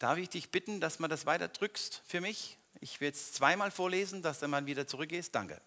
Darf 0.02 0.18
ich 0.18 0.28
dich 0.28 0.50
bitten, 0.50 0.80
dass 0.80 0.98
man 0.98 1.08
das 1.08 1.26
weiter 1.26 1.46
drückst 1.46 2.02
für 2.04 2.20
mich? 2.20 2.58
Ich 2.80 3.00
will 3.00 3.12
es 3.12 3.34
zweimal 3.34 3.70
vorlesen, 3.70 4.20
dass 4.20 4.40
du 4.40 4.48
mal 4.48 4.66
wieder 4.66 4.84
zurückgehst. 4.84 5.32
Danke. 5.32 5.62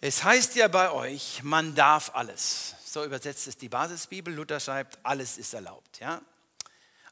Es 0.00 0.22
heißt 0.22 0.54
ja 0.54 0.68
bei 0.68 0.92
euch, 0.92 1.42
man 1.42 1.74
darf 1.74 2.14
alles. 2.14 2.76
So 2.84 3.04
übersetzt 3.04 3.48
es 3.48 3.56
die 3.56 3.68
Basisbibel. 3.68 4.32
Luther 4.32 4.60
schreibt, 4.60 5.00
alles 5.02 5.36
ist 5.36 5.52
erlaubt. 5.52 5.98
Ja? 5.98 6.22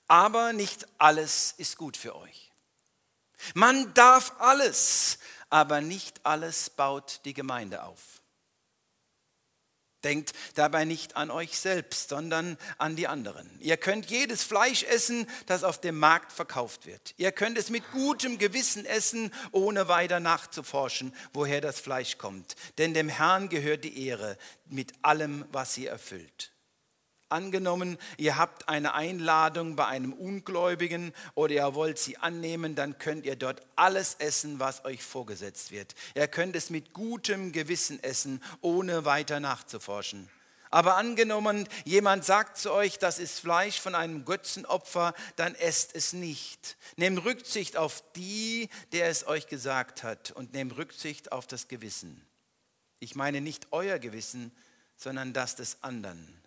Aber 0.06 0.52
nicht 0.52 0.86
alles 0.98 1.54
ist 1.56 1.76
gut 1.76 1.96
für 1.96 2.14
euch. 2.14 2.52
Man 3.54 3.92
darf 3.94 4.32
alles, 4.38 5.18
aber 5.50 5.80
nicht 5.80 6.24
alles 6.24 6.70
baut 6.70 7.20
die 7.24 7.34
Gemeinde 7.34 7.82
auf. 7.82 8.20
Denkt 10.06 10.34
dabei 10.54 10.84
nicht 10.84 11.16
an 11.16 11.32
euch 11.32 11.58
selbst, 11.58 12.10
sondern 12.10 12.56
an 12.78 12.94
die 12.94 13.08
anderen. 13.08 13.50
Ihr 13.58 13.76
könnt 13.76 14.06
jedes 14.06 14.44
Fleisch 14.44 14.84
essen, 14.84 15.26
das 15.46 15.64
auf 15.64 15.80
dem 15.80 15.98
Markt 15.98 16.30
verkauft 16.30 16.86
wird. 16.86 17.12
Ihr 17.16 17.32
könnt 17.32 17.58
es 17.58 17.70
mit 17.70 17.90
gutem 17.90 18.38
Gewissen 18.38 18.86
essen, 18.86 19.32
ohne 19.50 19.88
weiter 19.88 20.20
nachzuforschen, 20.20 21.12
woher 21.32 21.60
das 21.60 21.80
Fleisch 21.80 22.18
kommt. 22.18 22.54
Denn 22.78 22.94
dem 22.94 23.08
Herrn 23.08 23.48
gehört 23.48 23.82
die 23.82 24.06
Ehre 24.06 24.38
mit 24.66 24.92
allem, 25.02 25.44
was 25.50 25.74
sie 25.74 25.86
erfüllt. 25.86 26.52
Angenommen, 27.28 27.98
ihr 28.18 28.36
habt 28.36 28.68
eine 28.68 28.94
Einladung 28.94 29.74
bei 29.74 29.86
einem 29.86 30.12
Ungläubigen 30.12 31.12
oder 31.34 31.54
ihr 31.54 31.74
wollt 31.74 31.98
sie 31.98 32.18
annehmen, 32.18 32.76
dann 32.76 32.98
könnt 32.98 33.26
ihr 33.26 33.34
dort 33.34 33.62
alles 33.74 34.14
essen, 34.20 34.60
was 34.60 34.84
euch 34.84 35.02
vorgesetzt 35.02 35.72
wird. 35.72 35.96
Ihr 36.14 36.28
könnt 36.28 36.54
es 36.54 36.70
mit 36.70 36.92
gutem 36.92 37.50
Gewissen 37.50 38.00
essen, 38.00 38.40
ohne 38.60 39.04
weiter 39.04 39.40
nachzuforschen. 39.40 40.28
Aber 40.70 40.96
angenommen, 40.96 41.68
jemand 41.84 42.24
sagt 42.24 42.58
zu 42.58 42.72
euch, 42.72 42.98
das 42.98 43.18
ist 43.18 43.40
Fleisch 43.40 43.80
von 43.80 43.94
einem 43.94 44.24
Götzenopfer, 44.24 45.14
dann 45.36 45.54
esst 45.54 45.94
es 45.96 46.12
nicht. 46.12 46.76
Nehmt 46.96 47.24
Rücksicht 47.24 47.76
auf 47.76 48.04
die, 48.14 48.68
der 48.92 49.08
es 49.08 49.26
euch 49.26 49.46
gesagt 49.48 50.02
hat, 50.02 50.30
und 50.32 50.52
nehmt 50.52 50.76
Rücksicht 50.76 51.32
auf 51.32 51.46
das 51.46 51.66
Gewissen. 51.66 52.24
Ich 53.00 53.14
meine 53.14 53.40
nicht 53.40 53.68
euer 53.72 53.98
Gewissen, 53.98 54.52
sondern 54.96 55.32
das 55.32 55.56
des 55.56 55.82
anderen. 55.82 56.45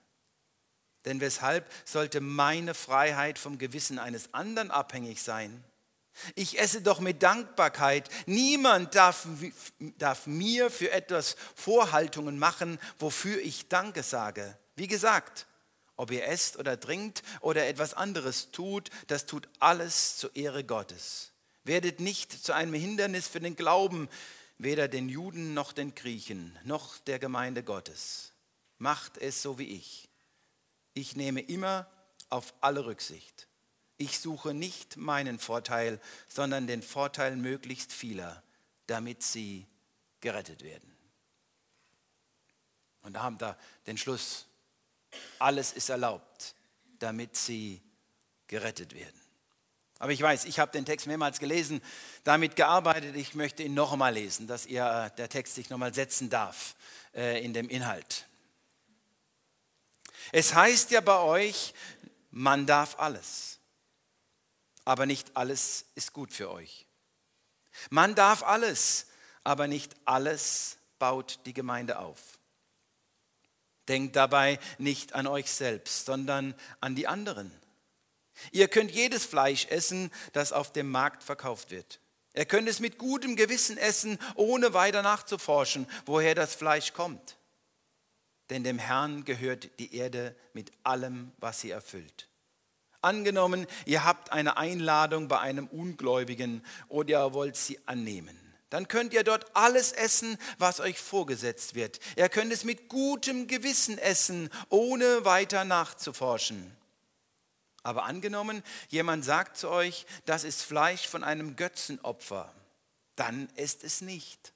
Denn 1.09 1.21
weshalb 1.21 1.67
sollte 1.85 2.21
meine 2.21 2.75
Freiheit 2.75 3.39
vom 3.39 3.57
Gewissen 3.57 3.97
eines 3.97 4.31
anderen 4.31 4.69
abhängig 4.69 5.23
sein? 5.23 5.63
Ich 6.35 6.59
esse 6.59 6.83
doch 6.83 6.99
mit 6.99 7.23
Dankbarkeit. 7.23 8.07
Niemand 8.27 8.93
darf, 8.93 9.27
darf, 9.97 10.27
mir 10.27 10.69
für 10.69 10.91
etwas 10.91 11.35
Vorhaltungen 11.55 12.37
machen, 12.37 12.77
wofür 12.99 13.41
ich 13.41 13.69
Danke 13.69 14.03
sage. 14.03 14.55
Wie 14.75 14.87
gesagt, 14.87 15.47
ob 15.95 16.11
ihr 16.11 16.25
esst 16.27 16.57
oder 16.57 16.79
trinkt 16.79 17.23
oder 17.41 17.67
etwas 17.67 17.95
anderes 17.95 18.51
tut, 18.51 18.91
das 19.07 19.25
tut 19.25 19.49
alles 19.59 20.17
zur 20.17 20.35
Ehre 20.35 20.63
Gottes. 20.63 21.31
Werdet 21.63 22.01
nicht 22.01 22.31
zu 22.31 22.53
einem 22.53 22.75
Hindernis 22.75 23.27
für 23.27 23.39
den 23.39 23.55
Glauben, 23.55 24.09
weder 24.59 24.87
den 24.87 25.09
Juden 25.09 25.55
noch 25.55 25.73
den 25.73 25.95
Griechen, 25.95 26.55
noch 26.65 26.99
der 26.99 27.17
Gemeinde 27.17 27.63
Gottes. 27.63 28.33
Macht 28.77 29.17
es 29.17 29.41
so 29.41 29.57
wie 29.57 29.69
ich. 29.69 30.08
Ich 30.93 31.15
nehme 31.15 31.41
immer 31.41 31.87
auf 32.29 32.53
alle 32.61 32.85
Rücksicht. 32.85 33.47
Ich 33.97 34.19
suche 34.19 34.53
nicht 34.53 34.97
meinen 34.97 35.39
Vorteil, 35.39 35.99
sondern 36.27 36.67
den 36.67 36.81
Vorteil 36.81 37.35
möglichst 37.35 37.91
vieler, 37.91 38.41
damit 38.87 39.23
sie 39.23 39.67
gerettet 40.21 40.63
werden. 40.63 40.95
Und 43.01 43.13
da 43.13 43.23
haben 43.23 43.39
wir 43.39 43.57
den 43.87 43.97
Schluss. 43.97 44.45
Alles 45.39 45.73
ist 45.73 45.89
erlaubt, 45.89 46.55
damit 46.99 47.35
sie 47.35 47.81
gerettet 48.47 48.93
werden. 48.93 49.19
Aber 49.99 50.13
ich 50.13 50.21
weiß, 50.21 50.45
ich 50.45 50.59
habe 50.59 50.71
den 50.71 50.85
Text 50.85 51.07
mehrmals 51.07 51.39
gelesen, 51.39 51.81
damit 52.23 52.55
gearbeitet. 52.55 53.17
Ich 53.17 53.35
möchte 53.35 53.63
ihn 53.63 53.73
noch 53.73 53.91
einmal 53.91 54.13
lesen, 54.13 54.47
dass 54.47 54.65
ihr, 54.65 55.11
der 55.17 55.27
Text 55.27 55.55
sich 55.55 55.69
noch 55.69 55.75
einmal 55.75 55.93
setzen 55.93 56.29
darf 56.29 56.75
äh, 57.13 57.43
in 57.43 57.53
dem 57.53 57.67
Inhalt. 57.67 58.28
Es 60.31 60.53
heißt 60.53 60.91
ja 60.91 61.01
bei 61.01 61.19
euch, 61.19 61.73
man 62.31 62.65
darf 62.65 62.99
alles, 62.99 63.59
aber 64.85 65.05
nicht 65.05 65.35
alles 65.35 65.85
ist 65.95 66.13
gut 66.13 66.33
für 66.33 66.51
euch. 66.51 66.85
Man 67.89 68.15
darf 68.15 68.43
alles, 68.43 69.07
aber 69.43 69.67
nicht 69.67 69.95
alles 70.05 70.77
baut 70.99 71.39
die 71.45 71.53
Gemeinde 71.53 71.99
auf. 71.99 72.19
Denkt 73.87 74.15
dabei 74.15 74.59
nicht 74.77 75.13
an 75.13 75.25
euch 75.25 75.49
selbst, 75.49 76.05
sondern 76.05 76.53
an 76.79 76.95
die 76.95 77.07
anderen. 77.07 77.51
Ihr 78.51 78.67
könnt 78.67 78.91
jedes 78.91 79.25
Fleisch 79.25 79.65
essen, 79.67 80.11
das 80.33 80.53
auf 80.53 80.71
dem 80.71 80.91
Markt 80.91 81.23
verkauft 81.23 81.71
wird. 81.71 81.99
Ihr 82.35 82.45
könnt 82.45 82.69
es 82.69 82.79
mit 82.79 82.99
gutem 82.99 83.35
Gewissen 83.35 83.77
essen, 83.77 84.19
ohne 84.35 84.73
weiter 84.73 85.01
nachzuforschen, 85.01 85.87
woher 86.05 86.35
das 86.35 86.53
Fleisch 86.53 86.93
kommt 86.93 87.39
denn 88.49 88.63
dem 88.63 88.79
Herrn 88.79 89.25
gehört 89.25 89.69
die 89.79 89.95
Erde 89.95 90.35
mit 90.53 90.71
allem, 90.83 91.31
was 91.37 91.61
sie 91.61 91.71
erfüllt. 91.71 92.27
Angenommen, 93.01 93.65
ihr 93.85 94.03
habt 94.03 94.31
eine 94.31 94.57
Einladung 94.57 95.27
bei 95.27 95.39
einem 95.39 95.67
Ungläubigen 95.67 96.65
oder 96.89 97.09
ihr 97.27 97.33
wollt 97.33 97.55
sie 97.55 97.79
annehmen. 97.87 98.37
Dann 98.69 98.87
könnt 98.87 99.13
ihr 99.13 99.23
dort 99.23 99.55
alles 99.55 99.91
essen, 99.93 100.37
was 100.57 100.79
euch 100.79 100.99
vorgesetzt 100.99 101.75
wird. 101.75 101.99
Ihr 102.15 102.29
könnt 102.29 102.53
es 102.53 102.63
mit 102.63 102.87
gutem 102.87 103.47
Gewissen 103.47 103.97
essen, 103.97 104.49
ohne 104.69 105.25
weiter 105.25 105.63
nachzuforschen. 105.63 106.75
Aber 107.81 108.03
angenommen, 108.03 108.61
jemand 108.89 109.23
sagt 109.25 109.57
zu 109.57 109.69
euch, 109.69 110.05
das 110.25 110.43
ist 110.43 110.61
Fleisch 110.61 111.07
von 111.07 111.23
einem 111.23 111.55
Götzenopfer, 111.55 112.53
dann 113.15 113.47
esst 113.55 113.83
es 113.83 114.01
nicht. 114.01 114.53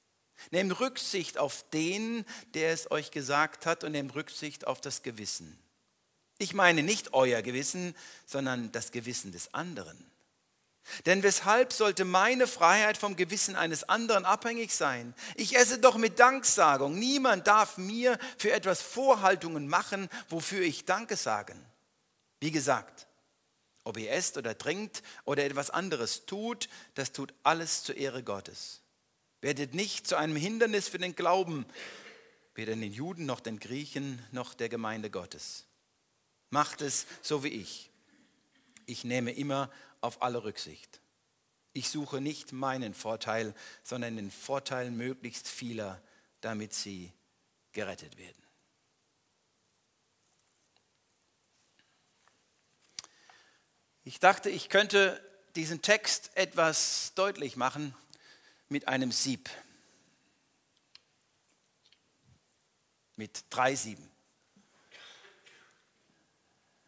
Nehmt 0.52 0.80
Rücksicht 0.80 1.38
auf 1.38 1.64
den, 1.72 2.26
der 2.54 2.74
es 2.74 2.92
euch 2.92 3.12
gesagt 3.12 3.66
hat 3.66 3.84
und 3.84 3.94
nehmt 3.94 4.16
Rücksicht 4.16 4.68
auf 4.68 4.82
das 4.82 5.04
Gewissen. 5.04 5.58
Ich 6.38 6.54
meine 6.54 6.84
nicht 6.84 7.14
euer 7.14 7.42
Gewissen, 7.42 7.96
sondern 8.26 8.72
das 8.72 8.92
Gewissen 8.92 9.32
des 9.32 9.54
anderen. 9.54 9.98
Denn 11.06 11.24
weshalb 11.24 11.72
sollte 11.72 12.04
meine 12.04 12.46
Freiheit 12.46 12.98
vom 12.98 13.16
Gewissen 13.16 13.56
eines 13.56 13.88
anderen 13.88 14.26
abhängig 14.26 14.74
sein? 14.74 15.14
Ich 15.36 15.56
esse 15.56 15.80
doch 15.80 15.96
mit 15.96 16.20
Danksagung. 16.20 17.00
Niemand 17.00 17.48
darf 17.48 17.78
mir 17.78 18.20
für 18.38 18.52
etwas 18.52 18.82
Vorhaltungen 18.82 19.68
machen, 19.68 20.10
wofür 20.30 20.62
ich 20.62 20.86
Danke 20.86 21.16
sagen. 21.16 21.58
Wie 22.42 22.52
gesagt, 22.52 23.08
ob 23.86 23.98
ihr 23.98 24.12
esst 24.12 24.38
oder 24.38 24.58
trinkt 24.58 25.04
oder 25.24 25.46
etwas 25.46 25.70
anderes 25.70 26.26
tut, 26.26 26.68
das 26.96 27.14
tut 27.14 27.34
alles 27.44 27.84
zur 27.84 27.96
Ehre 27.96 28.24
Gottes. 28.24 28.83
Werdet 29.44 29.74
nicht 29.74 30.08
zu 30.08 30.16
einem 30.16 30.38
Hindernis 30.38 30.88
für 30.88 31.00
den 31.00 31.18
Glauben, 31.18 31.66
weder 32.56 32.74
den 32.74 32.94
Juden 32.94 33.26
noch 33.26 33.42
den 33.42 33.60
Griechen 33.60 34.26
noch 34.32 34.54
der 34.54 34.70
Gemeinde 34.70 35.10
Gottes. 35.10 35.66
Macht 36.50 36.82
es 36.82 37.06
so 37.22 37.44
wie 37.44 37.50
ich. 37.50 37.90
Ich 38.86 39.04
nehme 39.04 39.34
immer 39.34 39.70
auf 40.00 40.22
alle 40.22 40.46
Rücksicht. 40.46 41.02
Ich 41.74 41.90
suche 41.90 42.22
nicht 42.22 42.54
meinen 42.54 42.94
Vorteil, 42.94 43.54
sondern 43.84 44.16
den 44.16 44.32
Vorteil 44.32 44.92
möglichst 44.92 45.50
vieler, 45.50 46.02
damit 46.40 46.74
sie 46.74 47.12
gerettet 47.74 48.18
werden. 48.18 48.42
Ich 54.06 54.22
dachte, 54.22 54.50
ich 54.50 54.70
könnte 54.70 55.22
diesen 55.56 55.82
Text 55.82 56.32
etwas 56.36 57.12
deutlich 57.16 57.58
machen 57.58 57.94
mit 58.70 58.88
einem 58.88 59.12
Sieb. 59.12 59.50
Mit 63.16 63.46
drei 63.50 63.76
Sieben 63.76 64.14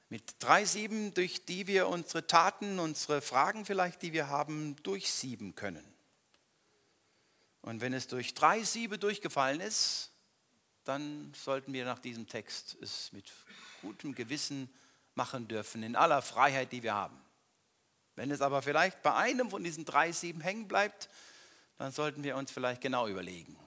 mit 0.09 0.35
drei 0.39 0.65
Sieben, 0.65 1.13
durch 1.13 1.45
die 1.45 1.67
wir 1.67 1.87
unsere 1.87 2.25
Taten, 2.25 2.79
unsere 2.79 3.21
Fragen 3.21 3.65
vielleicht, 3.65 4.01
die 4.01 4.13
wir 4.13 4.29
haben, 4.29 4.75
durchsieben 4.83 5.55
können. 5.55 5.85
Und 7.61 7.81
wenn 7.81 7.93
es 7.93 8.07
durch 8.07 8.33
drei 8.33 8.63
Siebe 8.63 8.99
durchgefallen 8.99 9.59
ist, 9.59 10.11
dann 10.83 11.33
sollten 11.33 11.73
wir 11.73 11.83
nach 11.83 11.99
diesem 11.99 12.27
Text 12.27 12.77
es 12.81 13.11
mit 13.11 13.29
gutem 13.81 14.13
Gewissen 14.15 14.69
machen 15.15 15.47
dürfen, 15.47 15.81
in 15.81 15.97
aller 15.97 16.21
Freiheit, 16.21 16.71
die 16.71 16.83
wir 16.83 16.93
haben. 16.93 17.19
Wenn 18.15 18.31
es 18.31 18.39
aber 18.39 18.61
vielleicht 18.61 19.01
bei 19.01 19.15
einem 19.15 19.49
von 19.49 19.63
diesen 19.65 19.83
drei 19.83 20.11
Sieben 20.11 20.39
hängen 20.39 20.67
bleibt, 20.67 21.09
dann 21.77 21.91
sollten 21.91 22.23
wir 22.23 22.35
uns 22.35 22.51
vielleicht 22.51 22.81
genau 22.81 23.07
überlegen, 23.07 23.57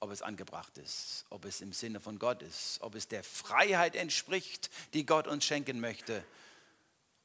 ob 0.00 0.10
es 0.10 0.22
angebracht 0.22 0.76
ist, 0.78 1.24
ob 1.30 1.44
es 1.44 1.60
im 1.60 1.72
Sinne 1.72 2.00
von 2.00 2.18
Gott 2.18 2.42
ist, 2.42 2.80
ob 2.80 2.94
es 2.94 3.08
der 3.08 3.24
Freiheit 3.24 3.96
entspricht, 3.96 4.70
die 4.92 5.06
Gott 5.06 5.26
uns 5.26 5.44
schenken 5.44 5.80
möchte, 5.80 6.24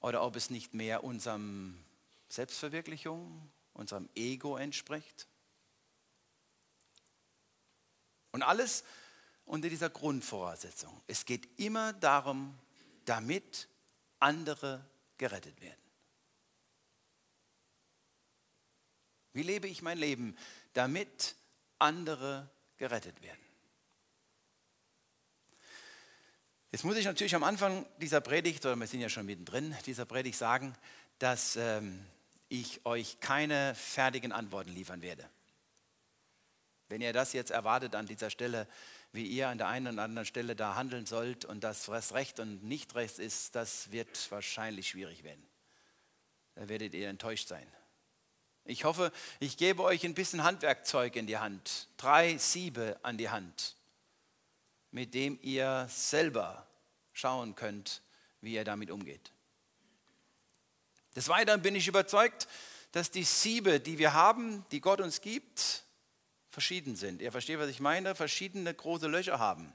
oder 0.01 0.23
ob 0.23 0.35
es 0.35 0.49
nicht 0.49 0.73
mehr 0.73 1.03
unserem 1.03 1.77
Selbstverwirklichung, 2.29 3.51
unserem 3.73 4.07
Ego 4.15 4.57
entspricht. 4.57 5.27
Und 8.31 8.43
alles 8.43 8.83
unter 9.45 9.67
dieser 9.67 9.89
Grundvoraussetzung. 9.89 11.01
Es 11.07 11.25
geht 11.25 11.59
immer 11.59 11.93
darum, 11.93 12.57
damit 13.05 13.67
andere 14.19 14.85
gerettet 15.17 15.59
werden. 15.59 15.88
Wie 19.33 19.43
lebe 19.43 19.67
ich 19.67 19.81
mein 19.81 19.97
Leben? 19.97 20.35
Damit 20.73 21.35
andere 21.77 22.49
gerettet 22.77 23.21
werden. 23.21 23.39
Jetzt 26.71 26.83
muss 26.83 26.97
ich 26.97 27.05
natürlich 27.05 27.33
am 27.33 27.43
Anfang 27.43 27.85
dieser 27.97 28.21
Predigt, 28.21 28.65
oder 28.65 28.75
wir 28.75 28.85
sind 28.85 29.01
ja 29.01 29.09
schon 29.09 29.25
mittendrin, 29.25 29.75
dieser 29.87 30.05
Predigt 30.05 30.37
sagen, 30.37 30.75
dass 31.17 31.55
ähm, 31.55 32.05
ich 32.47 32.85
euch 32.85 33.19
keine 33.19 33.73
fertigen 33.75 34.31
Antworten 34.31 34.71
liefern 34.71 35.01
werde. 35.01 35.27
Wenn 36.87 37.01
ihr 37.01 37.13
das 37.13 37.33
jetzt 37.33 37.51
erwartet 37.51 37.95
an 37.95 38.05
dieser 38.05 38.29
Stelle, 38.29 38.67
wie 39.11 39.25
ihr 39.25 39.49
an 39.49 39.57
der 39.57 39.67
einen 39.67 39.93
oder 39.93 40.03
anderen 40.03 40.25
Stelle 40.25 40.55
da 40.55 40.75
handeln 40.75 41.05
sollt 41.05 41.45
und 41.45 41.63
das, 41.63 41.89
was 41.89 42.13
Recht 42.13 42.39
und 42.39 42.63
nicht 42.63 42.93
Recht 42.95 43.17
ist, 43.17 43.55
das 43.55 43.91
wird 43.91 44.31
wahrscheinlich 44.31 44.89
schwierig 44.89 45.23
werden. 45.23 45.43
Da 46.55 46.69
werdet 46.69 46.93
ihr 46.93 47.09
enttäuscht 47.09 47.47
sein. 47.47 47.67
Ich 48.65 48.83
hoffe, 48.83 49.11
ich 49.39 49.57
gebe 49.57 49.83
euch 49.83 50.03
ein 50.05 50.13
bisschen 50.13 50.43
Handwerkzeug 50.43 51.15
in 51.15 51.27
die 51.27 51.37
Hand, 51.37 51.87
drei 51.97 52.37
Siebe 52.37 52.99
an 53.01 53.17
die 53.17 53.29
Hand, 53.29 53.75
mit 54.91 55.13
dem 55.13 55.39
ihr 55.41 55.87
selber 55.89 56.67
schauen 57.13 57.55
könnt, 57.55 58.01
wie 58.41 58.53
ihr 58.53 58.63
damit 58.63 58.91
umgeht. 58.91 59.31
Des 61.15 61.27
Weiteren 61.27 61.61
bin 61.61 61.75
ich 61.75 61.87
überzeugt, 61.87 62.47
dass 62.91 63.11
die 63.11 63.23
Siebe, 63.23 63.79
die 63.79 63.97
wir 63.97 64.13
haben, 64.13 64.65
die 64.71 64.81
Gott 64.81 65.01
uns 65.01 65.21
gibt, 65.21 65.83
verschieden 66.49 66.95
sind. 66.95 67.21
Ihr 67.21 67.31
versteht, 67.31 67.59
was 67.59 67.69
ich 67.69 67.79
meine? 67.79 68.15
Verschiedene 68.15 68.73
große 68.73 69.07
Löcher 69.07 69.39
haben. 69.39 69.73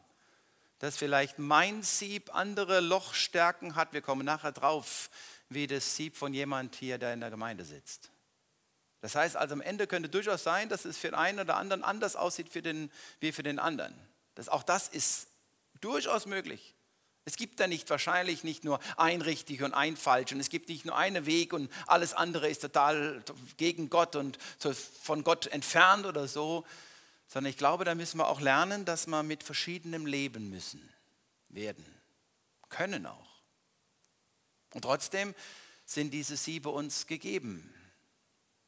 Dass 0.78 0.96
vielleicht 0.96 1.38
mein 1.38 1.82
Sieb 1.82 2.34
andere 2.34 2.80
Lochstärken 2.80 3.76
hat. 3.76 3.92
Wir 3.92 4.02
kommen 4.02 4.24
nachher 4.24 4.52
drauf, 4.52 5.10
wie 5.48 5.66
das 5.66 5.96
Sieb 5.96 6.16
von 6.16 6.34
jemand 6.34 6.74
hier, 6.74 6.98
der 6.98 7.14
in 7.14 7.20
der 7.20 7.30
Gemeinde 7.30 7.64
sitzt. 7.64 8.10
Das 9.04 9.16
heißt 9.16 9.36
also, 9.36 9.52
am 9.52 9.60
Ende 9.60 9.86
könnte 9.86 10.08
durchaus 10.08 10.44
sein, 10.44 10.70
dass 10.70 10.86
es 10.86 10.96
für 10.96 11.08
den 11.08 11.14
einen 11.14 11.38
oder 11.38 11.58
anderen 11.58 11.84
anders 11.84 12.16
aussieht 12.16 12.48
für 12.48 12.62
den, 12.62 12.90
wie 13.20 13.32
für 13.32 13.42
den 13.42 13.58
anderen. 13.58 13.94
Das, 14.34 14.48
auch 14.48 14.62
das 14.62 14.88
ist 14.88 15.26
durchaus 15.82 16.24
möglich. 16.24 16.72
Es 17.26 17.36
gibt 17.36 17.60
da 17.60 17.66
nicht 17.66 17.90
wahrscheinlich 17.90 18.44
nicht 18.44 18.64
nur 18.64 18.80
ein 18.96 19.20
richtig 19.20 19.62
und 19.62 19.74
ein 19.74 19.98
falsch 19.98 20.32
und 20.32 20.40
es 20.40 20.48
gibt 20.48 20.70
nicht 20.70 20.86
nur 20.86 20.96
einen 20.96 21.26
Weg 21.26 21.52
und 21.52 21.70
alles 21.86 22.14
andere 22.14 22.48
ist 22.48 22.62
total 22.62 23.22
gegen 23.58 23.90
Gott 23.90 24.16
und 24.16 24.38
von 25.02 25.22
Gott 25.22 25.48
entfernt 25.48 26.06
oder 26.06 26.26
so, 26.26 26.64
sondern 27.28 27.50
ich 27.50 27.58
glaube, 27.58 27.84
da 27.84 27.94
müssen 27.94 28.16
wir 28.16 28.28
auch 28.28 28.40
lernen, 28.40 28.86
dass 28.86 29.06
wir 29.06 29.22
mit 29.22 29.42
verschiedenem 29.42 30.06
leben 30.06 30.48
müssen, 30.48 30.80
werden, 31.50 31.84
können 32.70 33.04
auch. 33.04 33.42
Und 34.72 34.80
trotzdem 34.80 35.34
sind 35.84 36.14
diese 36.14 36.38
Siebe 36.38 36.70
uns 36.70 37.06
gegeben 37.06 37.70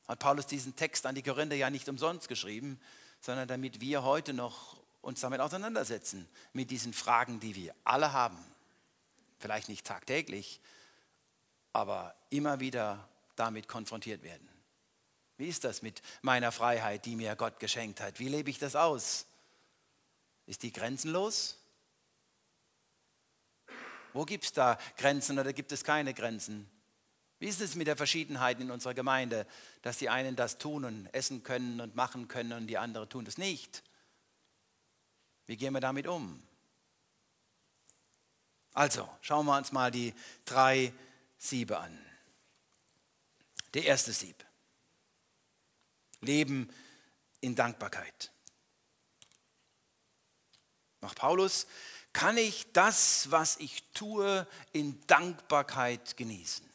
hat 0.08 0.18
Paulus 0.18 0.46
diesen 0.46 0.76
Text 0.76 1.06
an 1.06 1.14
die 1.14 1.22
Korinther 1.22 1.56
ja 1.56 1.70
nicht 1.70 1.88
umsonst 1.88 2.28
geschrieben, 2.28 2.80
sondern 3.20 3.48
damit 3.48 3.80
wir 3.80 4.02
heute 4.02 4.32
noch 4.32 4.76
uns 5.00 5.20
damit 5.20 5.40
auseinandersetzen, 5.40 6.28
mit 6.52 6.70
diesen 6.70 6.92
Fragen, 6.92 7.38
die 7.40 7.54
wir 7.54 7.74
alle 7.84 8.12
haben. 8.12 8.38
Vielleicht 9.38 9.68
nicht 9.68 9.86
tagtäglich, 9.86 10.60
aber 11.72 12.14
immer 12.30 12.60
wieder 12.60 13.08
damit 13.36 13.68
konfrontiert 13.68 14.22
werden. 14.22 14.48
Wie 15.36 15.48
ist 15.48 15.64
das 15.64 15.82
mit 15.82 16.02
meiner 16.22 16.50
Freiheit, 16.50 17.04
die 17.04 17.14
mir 17.14 17.36
Gott 17.36 17.60
geschenkt 17.60 18.00
hat? 18.00 18.18
Wie 18.18 18.28
lebe 18.28 18.50
ich 18.50 18.58
das 18.58 18.74
aus? 18.74 19.26
Ist 20.46 20.62
die 20.62 20.72
grenzenlos? 20.72 21.58
Wo 24.12 24.24
gibt 24.24 24.44
es 24.44 24.52
da 24.52 24.78
Grenzen 24.96 25.38
oder 25.38 25.52
gibt 25.52 25.72
es 25.72 25.84
keine 25.84 26.14
Grenzen? 26.14 26.70
Wie 27.38 27.48
ist 27.48 27.60
es 27.60 27.74
mit 27.74 27.86
der 27.86 27.96
Verschiedenheit 27.96 28.60
in 28.60 28.70
unserer 28.70 28.94
Gemeinde, 28.94 29.46
dass 29.82 29.98
die 29.98 30.08
einen 30.08 30.36
das 30.36 30.58
tun 30.58 30.84
und 30.84 31.06
essen 31.12 31.42
können 31.42 31.80
und 31.80 31.94
machen 31.94 32.28
können 32.28 32.52
und 32.52 32.66
die 32.66 32.78
anderen 32.78 33.08
tun 33.08 33.24
das 33.24 33.36
nicht? 33.36 33.82
Wie 35.46 35.56
gehen 35.56 35.74
wir 35.74 35.80
damit 35.80 36.06
um? 36.06 36.42
Also, 38.72 39.08
schauen 39.20 39.46
wir 39.46 39.56
uns 39.56 39.72
mal 39.72 39.90
die 39.90 40.14
drei 40.44 40.92
Siebe 41.38 41.78
an. 41.78 41.98
Der 43.74 43.84
erste 43.84 44.12
Sieb. 44.12 44.44
Leben 46.20 46.68
in 47.40 47.54
Dankbarkeit. 47.54 48.32
Nach 51.00 51.14
Paulus 51.14 51.66
kann 52.12 52.38
ich 52.38 52.72
das, 52.72 53.30
was 53.30 53.58
ich 53.58 53.82
tue, 53.92 54.46
in 54.72 55.06
Dankbarkeit 55.06 56.16
genießen. 56.16 56.66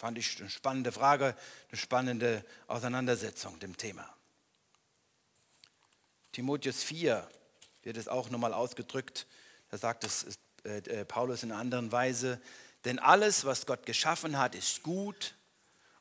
Fand 0.00 0.16
ich 0.16 0.40
eine 0.40 0.48
spannende 0.48 0.92
Frage, 0.92 1.36
eine 1.68 1.78
spannende 1.78 2.42
Auseinandersetzung 2.68 3.58
dem 3.58 3.76
Thema. 3.76 4.08
Timotheus 6.32 6.82
4 6.82 7.28
wird 7.82 7.98
es 7.98 8.08
auch 8.08 8.30
nochmal 8.30 8.54
ausgedrückt. 8.54 9.26
Da 9.68 9.76
sagt 9.76 10.04
es 10.04 10.38
äh, 10.64 10.78
äh, 10.78 11.04
Paulus 11.04 11.42
in 11.42 11.52
einer 11.52 11.60
anderen 11.60 11.92
Weise, 11.92 12.40
denn 12.86 12.98
alles, 12.98 13.44
was 13.44 13.66
Gott 13.66 13.84
geschaffen 13.84 14.38
hat, 14.38 14.54
ist 14.54 14.82
gut 14.82 15.34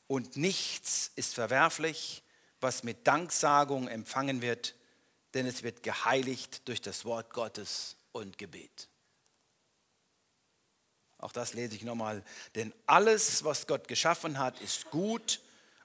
und 0.08 0.38
nichts 0.38 1.12
ist 1.18 1.34
verwerflich, 1.34 2.24
was 2.62 2.84
mit 2.84 3.06
Danksagung 3.06 3.90
empfangen 3.90 4.42
wird, 4.42 4.76
denn 5.34 5.46
es 5.46 5.62
wird 5.62 5.84
geheiligt 5.84 6.66
durch 6.70 6.80
das 6.80 7.04
Wort 7.04 7.34
Gottes 7.34 7.98
und 8.14 8.38
Gebet. 8.38 8.88
Auch 11.30 11.34
das 11.34 11.54
lese 11.54 11.76
ich 11.76 11.84
nochmal. 11.84 12.24
Denn 12.56 12.74
alles, 12.88 13.44
was 13.44 13.68
Gott 13.68 13.88
geschaffen 13.88 14.39
hat, 14.39 14.60
ist 14.62 14.89
gut 14.89 15.42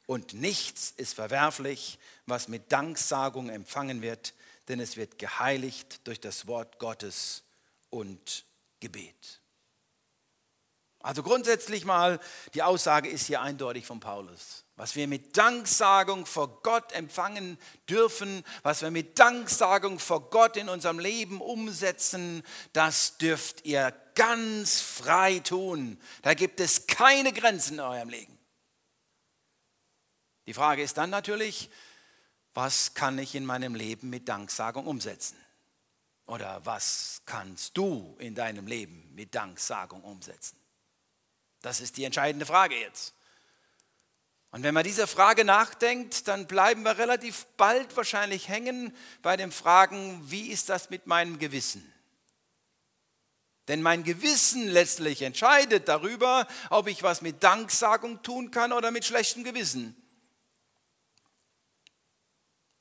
und 0.07 0.33
nichts 0.33 0.94
ist 0.96 1.12
verwerflich, 1.12 1.98
was 2.24 2.48
mit 2.48 2.72
Danksagung 2.72 3.50
empfangen 3.50 4.00
wird, 4.00 4.33
denn 4.68 4.80
es 4.80 4.96
wird 4.96 5.18
geheiligt 5.18 6.00
durch 6.04 6.18
das 6.18 6.46
Wort 6.46 6.78
Gottes 6.78 7.42
und 7.90 8.46
Gebet. 8.80 9.42
Also 11.00 11.22
grundsätzlich 11.22 11.85
mal, 11.85 12.20
die 12.54 12.62
Aussage 12.62 13.11
ist 13.11 13.26
hier 13.26 13.42
eindeutig 13.42 13.85
von 13.85 14.00
Paulus. 14.00 14.64
Was 14.76 14.96
wir 14.96 15.07
mit 15.07 15.37
Danksagung 15.37 16.24
vor 16.24 16.62
Gott 16.62 16.92
empfangen 16.92 17.59
dürfen, 17.87 18.42
was 18.62 18.80
wir 18.80 18.90
mit 18.90 19.18
Danksagung 19.18 19.98
vor 19.98 20.30
Gott 20.30 20.57
in 20.57 20.70
unserem 20.70 20.98
Leben 20.98 21.42
umsetzen, 21.42 22.42
das 22.72 23.18
dürft 23.18 23.66
ihr 23.66 23.92
ganz 24.14 24.81
frei 24.81 25.40
tun. 25.40 26.00
Da 26.22 26.35
gibt 26.35 26.61
es 26.61 26.87
keine 26.87 27.33
Grenzen 27.33 27.74
in 27.74 27.81
eurem 27.81 28.09
Leben. 28.09 28.38
Die 30.46 30.55
Frage 30.55 30.83
ist 30.83 30.96
dann 30.96 31.11
natürlich, 31.11 31.70
was 32.53 32.94
kann 32.94 33.18
ich 33.18 33.35
in 33.35 33.44
meinem 33.44 33.74
Leben 33.74 34.11
mit 34.11 34.29
Danksagung 34.29 34.87
umsetzen? 34.87 35.37
Oder 36.27 36.64
was 36.64 37.22
kannst 37.27 37.77
du 37.77 38.16
in 38.18 38.35
deinem 38.35 38.66
Leben 38.66 39.11
mit 39.14 39.35
Danksagung 39.35 40.03
umsetzen? 40.03 40.59
Das 41.61 41.81
ist 41.81 41.96
die 41.96 42.05
entscheidende 42.05 42.46
Frage 42.46 42.79
jetzt. 42.79 43.14
Und 44.50 44.62
wenn 44.62 44.74
man 44.74 44.85
dieser 44.85 45.07
Frage 45.07 45.44
nachdenkt, 45.44 46.29
dann 46.29 46.46
bleiben 46.46 46.85
wir 46.85 46.96
relativ 46.96 47.46
bald 47.57 47.96
wahrscheinlich 47.96 48.48
hängen 48.48 48.96
bei 49.20 49.37
den 49.37 49.50
Fragen, 49.50 50.22
wie 50.31 50.48
ist 50.48 50.68
das 50.68 50.90
mit 50.90 51.07
meinem 51.07 51.38
Gewissen? 51.38 51.93
Denn 53.68 53.81
mein 53.81 54.05
Gewissen 54.05 54.68
letztlich 54.68 55.22
entscheidet 55.22 55.88
darüber, 55.88 56.46
ob 56.70 56.87
ich 56.87 57.03
was 57.03 57.22
mit 57.22 57.42
Danksagung 57.42 58.22
tun 58.22 58.50
kann 58.50 58.72
oder 58.72 58.90
mit 58.90 59.05
schlechtem 59.05 59.42
Gewissen. 59.42 59.96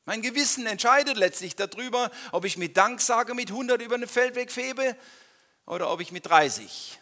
Mein 0.06 0.22
Gewissen 0.22 0.66
entscheidet 0.66 1.16
letztlich 1.16 1.56
darüber, 1.56 2.12
ob 2.34 2.44
ich 2.44 2.58
mit 2.58 2.76
Danksage 2.76 3.34
mit 3.34 3.50
100 3.50 3.82
über 3.82 3.98
den 3.98 4.08
Feldweg 4.08 4.52
febe 4.52 4.98
oder 5.66 5.90
ob 5.90 6.02
ich 6.02 6.12
mit 6.12 6.26
30 6.26 7.00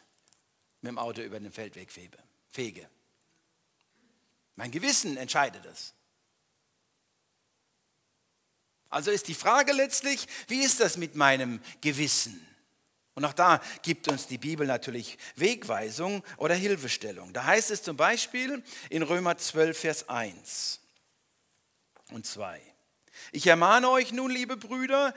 mit 0.81 0.89
dem 0.89 0.97
Auto 0.97 1.21
über 1.21 1.39
den 1.39 1.51
Feldweg 1.51 1.91
fege. 2.49 2.89
Mein 4.55 4.71
Gewissen 4.71 5.17
entscheidet 5.17 5.65
es. 5.65 5.93
Also 8.89 9.09
ist 9.09 9.27
die 9.27 9.35
Frage 9.35 9.71
letztlich, 9.71 10.27
wie 10.47 10.61
ist 10.61 10.79
das 10.79 10.97
mit 10.97 11.15
meinem 11.15 11.61
Gewissen? 11.79 12.45
Und 13.13 13.25
auch 13.25 13.33
da 13.33 13.59
gibt 13.81 14.07
uns 14.07 14.27
die 14.27 14.37
Bibel 14.37 14.65
natürlich 14.65 15.17
Wegweisung 15.35 16.23
oder 16.37 16.55
Hilfestellung. 16.55 17.33
Da 17.33 17.45
heißt 17.45 17.71
es 17.71 17.83
zum 17.83 17.97
Beispiel 17.97 18.63
in 18.89 19.03
Römer 19.03 19.37
12, 19.37 19.77
Vers 19.77 20.09
1 20.09 20.79
und 22.11 22.25
2. 22.25 22.61
Ich 23.33 23.47
ermahne 23.47 23.89
euch 23.89 24.11
nun, 24.13 24.31
liebe 24.31 24.55
Brüder, 24.55 25.13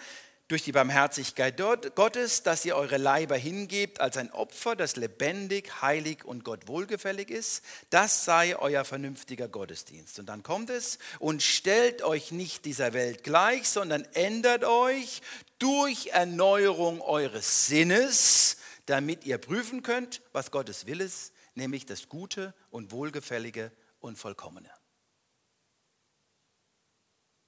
durch 0.48 0.62
die 0.62 0.72
Barmherzigkeit 0.72 1.57
Gottes, 1.94 2.42
dass 2.42 2.64
ihr 2.64 2.76
eure 2.76 2.98
Leiber 2.98 3.37
hingebt 3.37 4.00
als 4.00 4.18
ein 4.18 4.30
Opfer, 4.30 4.76
das 4.76 4.96
lebendig, 4.96 5.80
heilig 5.80 6.24
und 6.24 6.44
Gott 6.44 6.68
wohlgefällig 6.68 7.30
ist. 7.30 7.62
Das 7.88 8.24
sei 8.26 8.57
euer 8.59 8.85
vernünftiger 8.85 9.48
Gottesdienst. 9.48 10.18
Und 10.18 10.26
dann 10.26 10.42
kommt 10.42 10.68
es, 10.68 10.98
und 11.18 11.42
stellt 11.42 12.02
euch 12.02 12.30
nicht 12.30 12.66
dieser 12.66 12.92
Welt 12.92 13.24
gleich, 13.24 13.68
sondern 13.68 14.04
ändert 14.12 14.64
euch 14.64 15.22
durch 15.59 16.09
Erneuerung 16.09 17.00
eures 17.00 17.66
Sinnes, 17.66 18.59
damit 18.85 19.24
ihr 19.24 19.38
prüfen 19.38 19.83
könnt, 19.83 20.20
was 20.33 20.50
Gottes 20.50 20.85
Will 20.85 21.00
ist, 21.00 21.33
nämlich 21.54 21.87
das 21.87 22.11
Gute 22.11 22.52
und 22.70 22.92
Wohlgefällige 22.92 23.72
und 24.00 24.18
Vollkommene. 24.18 24.70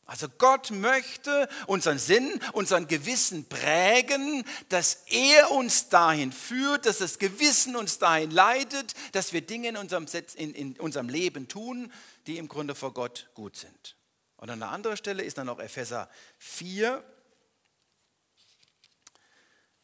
Also 0.07 0.29
Gott 0.29 0.71
möchte 0.71 1.49
unseren 1.67 1.99
Sinn, 1.99 2.41
unseren 2.53 2.87
Gewissen 2.87 3.49
prägen, 3.49 4.45
dass 4.69 5.03
er 5.07 5.51
uns 5.51 5.89
dahin 5.89 6.31
führt, 6.31 6.87
dass 6.87 6.99
das 6.99 7.19
Gewissen 7.19 7.75
uns 7.75 7.99
dahin 7.99 8.31
leitet, 8.31 8.95
dass 9.13 9.33
wir 9.33 9.41
Dinge 9.41 9.69
in 9.69 9.77
unserem, 9.77 10.07
in, 10.37 10.55
in 10.55 10.81
unserem 10.81 11.09
Leben 11.09 11.49
tun, 11.49 11.93
die 12.29 12.39
im 12.39 12.47
Grunde 12.47 12.77
vor 12.77 12.95
Gott 12.95 13.29
gut 13.35 13.57
sind. 13.57 13.97
Und 14.37 14.49
an 14.49 14.63
einer 14.63 14.71
anderen 14.71 14.97
Stelle 14.97 15.25
ist 15.25 15.39
dann 15.39 15.47
noch 15.47 15.59
Epheser 15.59 16.09
4, 16.39 17.03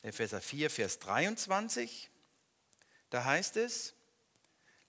Epheser 0.02 0.40
4, 0.40 0.70
Vers 0.70 0.98
23. 1.00 2.10
Da 3.10 3.24
heißt 3.24 3.56
es, 3.56 3.94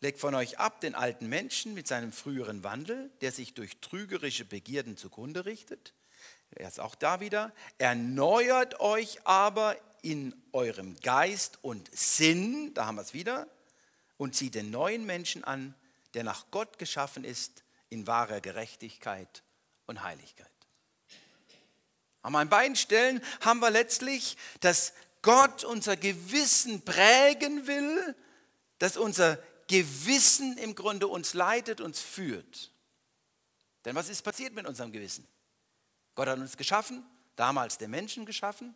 Legt 0.04 0.20
von 0.20 0.36
euch 0.36 0.60
ab 0.60 0.82
den 0.82 0.96
alten 0.96 1.30
Menschen 1.30 1.74
mit 1.74 1.88
seinem 1.88 2.12
früheren 2.12 2.62
Wandel, 2.62 3.10
der 3.22 3.32
sich 3.32 3.54
durch 3.54 3.80
trügerische 3.80 4.44
Begierden 4.44 4.98
zugrunde 4.98 5.46
richtet. 5.46 5.94
Er 6.52 6.68
ist 6.68 6.82
auch 6.82 6.96
da 6.96 7.22
wieder. 7.22 7.54
Erneuert 7.78 8.82
euch 8.82 9.26
aber 9.26 9.78
in 10.02 10.36
eurem 10.52 11.00
Geist 11.00 11.58
und 11.62 11.90
Sinn, 11.96 12.74
da 12.74 12.86
haben 12.86 12.96
wir 12.96 13.02
es 13.02 13.14
wieder, 13.14 13.48
und 14.18 14.36
zieht 14.36 14.56
den 14.56 14.72
neuen 14.72 15.06
Menschen 15.06 15.46
an, 15.46 15.74
der 16.16 16.26
nach 16.26 16.52
Gott 16.52 16.80
geschaffen 16.80 17.24
ist, 17.24 17.64
in 17.88 18.06
wahrer 18.06 18.42
Gerechtigkeit 18.42 19.42
und 19.86 20.04
Heiligkeit. 20.04 20.52
An 22.24 22.50
beiden 22.50 22.76
Stellen 22.76 23.24
haben 23.40 23.62
wir 23.62 23.72
letztlich, 23.72 24.36
dass 24.60 24.92
Gott 25.22 25.64
unser 25.64 25.96
Gewissen 25.96 26.82
prägen 26.82 27.68
will, 27.68 28.16
dass 28.80 28.98
unser 28.98 29.40
Gewissen 29.74 30.56
im 30.60 30.76
Grunde 30.76 31.08
uns 31.08 31.34
leitet, 31.34 31.82
uns 31.82 32.00
führt. 32.00 32.72
Denn 33.86 33.96
was 33.96 34.08
ist 34.08 34.22
passiert 34.22 34.54
mit 34.54 34.68
unserem 34.68 34.92
Gewissen? 34.92 35.28
Gott 36.14 36.28
hat 36.28 36.38
uns 36.38 36.58
geschaffen, 36.58 37.04
damals 37.36 37.80
den 37.80 37.90
Menschen 37.90 38.28
geschaffen. 38.28 38.76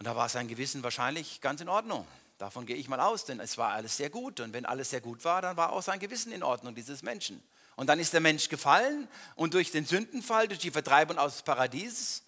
Und 0.00 0.06
da 0.06 0.16
war 0.16 0.28
sein 0.28 0.48
Gewissen 0.48 0.82
wahrscheinlich 0.82 1.40
ganz 1.40 1.60
in 1.60 1.68
Ordnung. 1.68 2.08
Davon 2.38 2.66
gehe 2.66 2.74
ich 2.74 2.88
mal 2.88 2.98
aus, 2.98 3.24
denn 3.24 3.38
es 3.38 3.56
war 3.56 3.70
alles 3.70 3.96
sehr 3.96 4.10
gut. 4.10 4.40
Und 4.40 4.52
wenn 4.52 4.66
alles 4.66 4.90
sehr 4.90 5.00
gut 5.00 5.24
war, 5.24 5.40
dann 5.42 5.56
war 5.56 5.70
auch 5.70 5.82
sein 5.82 6.00
Gewissen 6.00 6.32
in 6.32 6.42
Ordnung, 6.42 6.74
dieses 6.74 7.02
Menschen. 7.02 7.40
Und 7.76 7.86
dann 7.86 8.00
ist 8.00 8.12
der 8.12 8.20
Mensch 8.20 8.48
gefallen 8.48 9.06
und 9.36 9.54
durch 9.54 9.70
den 9.70 9.86
Sündenfall, 9.86 10.48
durch 10.48 10.58
die 10.58 10.72
Vertreibung 10.72 11.18
aus 11.18 11.34
des 11.34 11.42
Paradieses, 11.42 12.24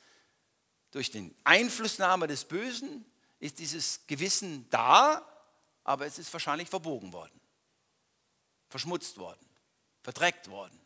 durch 0.93 1.11
den 1.11 1.35
Einflussnahme 1.43 2.29
des 2.29 2.45
Bösen, 2.45 3.05
ist 3.41 3.59
dieses 3.59 4.07
Gewissen 4.07 4.69
da 4.71 5.27
aber 5.85 6.07
es 6.07 6.18
ist 6.18 6.33
wahrscheinlich 6.33 6.68
verbogen 6.68 7.12
worden, 7.12 7.40
verschmutzt 8.68 9.18
worden, 9.18 9.47
verdreckt 10.03 10.49
worden, 10.49 10.79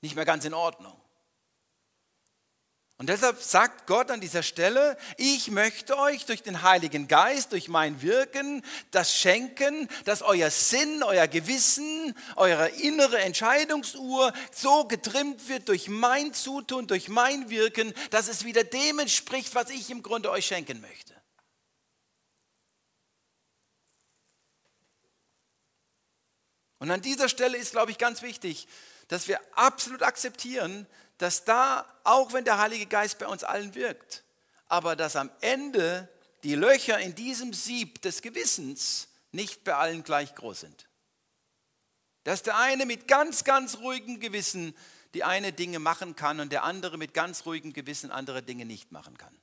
nicht 0.00 0.16
mehr 0.16 0.24
ganz 0.24 0.44
in 0.44 0.54
Ordnung. 0.54 1.00
Und 2.96 3.08
deshalb 3.08 3.42
sagt 3.42 3.88
Gott 3.88 4.10
an 4.12 4.20
dieser 4.20 4.44
Stelle, 4.44 4.96
ich 5.16 5.50
möchte 5.50 5.98
euch 5.98 6.26
durch 6.26 6.44
den 6.44 6.62
Heiligen 6.62 7.08
Geist, 7.08 7.50
durch 7.50 7.66
mein 7.66 8.02
Wirken, 8.02 8.62
das 8.92 9.12
schenken, 9.12 9.88
dass 10.04 10.22
euer 10.22 10.48
Sinn, 10.48 11.02
euer 11.02 11.26
Gewissen, 11.26 12.16
eure 12.36 12.68
innere 12.68 13.18
Entscheidungsuhr 13.18 14.32
so 14.52 14.84
getrimmt 14.84 15.48
wird 15.48 15.68
durch 15.68 15.88
mein 15.88 16.32
Zutun, 16.34 16.86
durch 16.86 17.08
mein 17.08 17.50
Wirken, 17.50 17.92
dass 18.10 18.28
es 18.28 18.44
wieder 18.44 18.62
dem 18.62 19.00
entspricht, 19.00 19.56
was 19.56 19.70
ich 19.70 19.90
im 19.90 20.04
Grunde 20.04 20.30
euch 20.30 20.46
schenken 20.46 20.80
möchte. 20.80 21.13
Und 26.84 26.90
an 26.90 27.00
dieser 27.00 27.30
Stelle 27.30 27.56
ist, 27.56 27.72
glaube 27.72 27.92
ich, 27.92 27.96
ganz 27.96 28.20
wichtig, 28.20 28.68
dass 29.08 29.26
wir 29.26 29.40
absolut 29.56 30.02
akzeptieren, 30.02 30.86
dass 31.16 31.46
da, 31.46 31.86
auch 32.04 32.34
wenn 32.34 32.44
der 32.44 32.58
Heilige 32.58 32.84
Geist 32.84 33.18
bei 33.18 33.26
uns 33.26 33.42
allen 33.42 33.74
wirkt, 33.74 34.22
aber 34.66 34.94
dass 34.94 35.16
am 35.16 35.30
Ende 35.40 36.10
die 36.42 36.54
Löcher 36.54 36.98
in 36.98 37.14
diesem 37.14 37.54
Sieb 37.54 38.02
des 38.02 38.20
Gewissens 38.20 39.08
nicht 39.32 39.64
bei 39.64 39.74
allen 39.74 40.04
gleich 40.04 40.34
groß 40.34 40.60
sind. 40.60 40.86
Dass 42.24 42.42
der 42.42 42.58
eine 42.58 42.84
mit 42.84 43.08
ganz, 43.08 43.44
ganz 43.44 43.78
ruhigem 43.78 44.20
Gewissen 44.20 44.76
die 45.14 45.24
eine 45.24 45.54
Dinge 45.54 45.78
machen 45.78 46.16
kann 46.16 46.38
und 46.38 46.52
der 46.52 46.64
andere 46.64 46.98
mit 46.98 47.14
ganz 47.14 47.46
ruhigem 47.46 47.72
Gewissen 47.72 48.10
andere 48.10 48.42
Dinge 48.42 48.66
nicht 48.66 48.92
machen 48.92 49.16
kann. 49.16 49.34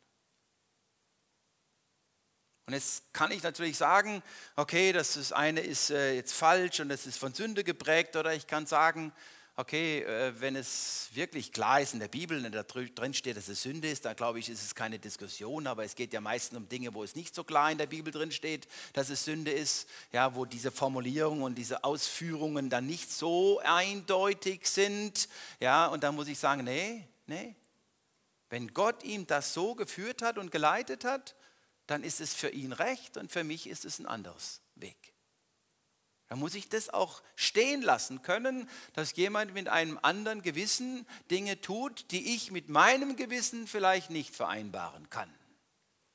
Und 2.72 2.76
jetzt 2.76 3.14
kann 3.14 3.32
ich 3.32 3.44
natürlich 3.44 3.76
sagen, 3.76 4.24
okay, 4.56 4.94
das 4.94 5.18
ist 5.18 5.34
eine 5.34 5.60
ist 5.60 5.90
äh, 5.90 6.14
jetzt 6.14 6.32
falsch 6.32 6.80
und 6.80 6.90
es 6.90 7.06
ist 7.06 7.18
von 7.18 7.34
Sünde 7.34 7.66
geprägt, 7.66 8.16
oder 8.16 8.34
ich 8.34 8.48
kann 8.48 8.66
sagen, 8.66 9.12
okay, 9.58 10.04
äh, 10.04 10.40
wenn 10.40 10.56
es 10.56 11.10
wirklich 11.12 11.52
klar 11.52 11.82
ist 11.82 11.94
in 11.94 12.00
der 12.00 12.08
Bibel, 12.08 12.42
wenn 12.42 12.50
da 12.50 12.64
drin 12.64 13.14
steht, 13.14 13.36
dass 13.36 13.50
es 13.50 13.64
Sünde 13.64 13.90
ist, 13.90 14.06
dann 14.06 14.16
glaube 14.16 14.40
ich, 14.40 14.48
ist 14.48 14.64
es 14.64 14.74
keine 14.74 15.00
Diskussion, 15.00 15.68
aber 15.68 15.84
es 15.84 15.96
geht 15.96 16.14
ja 16.14 16.22
meistens 16.22 16.60
um 16.60 16.70
Dinge, 16.70 16.94
wo 16.94 17.04
es 17.04 17.14
nicht 17.14 17.36
so 17.36 17.44
klar 17.44 17.70
in 17.74 17.78
der 17.78 17.88
Bibel 17.88 18.14
drin 18.14 18.32
steht, 18.32 18.70
dass 18.94 19.10
es 19.10 19.26
Sünde 19.26 19.52
ist, 19.52 19.90
ja, 20.14 20.34
wo 20.34 20.46
diese 20.46 20.72
Formulierungen 20.72 21.44
und 21.44 21.56
diese 21.56 21.84
Ausführungen 21.84 22.70
dann 22.70 22.88
nicht 22.88 23.12
so 23.12 23.60
eindeutig 23.66 24.66
sind, 24.66 25.28
ja, 25.60 25.88
und 25.88 26.06
da 26.06 26.14
muss 26.14 26.30
ich 26.30 26.40
sagen, 26.40 26.64
nee, 26.64 27.06
nee. 27.28 27.54
Wenn 28.50 28.74
Gott 28.74 29.04
ihm 29.04 29.28
das 29.28 29.54
so 29.54 29.76
geführt 29.76 30.22
hat 30.22 30.38
und 30.38 30.52
geleitet 30.52 31.04
hat, 31.04 31.36
dann 31.92 32.04
ist 32.04 32.22
es 32.22 32.34
für 32.34 32.50
ihn 32.50 32.72
recht 32.72 33.18
und 33.18 33.32
für 33.32 33.44
mich 33.44 33.68
ist 33.68 33.86
es 33.86 34.00
ein 34.00 34.06
anderes 34.06 34.62
Weg. 34.76 35.14
Da 36.30 36.38
muss 36.38 36.56
ich 36.56 36.70
das 36.70 36.90
auch 36.90 37.22
stehen 37.36 37.82
lassen 37.82 38.22
können, 38.22 38.70
dass 38.94 39.14
jemand 39.18 39.54
mit 39.54 39.68
einem 39.68 40.00
anderen 40.02 40.42
Gewissen 40.42 41.06
Dinge 41.30 41.60
tut, 41.60 42.10
die 42.12 42.34
ich 42.34 42.52
mit 42.52 42.70
meinem 42.70 43.18
Gewissen 43.18 43.68
vielleicht 43.68 44.10
nicht 44.10 44.34
vereinbaren 44.34 45.10
kann. 45.10 45.30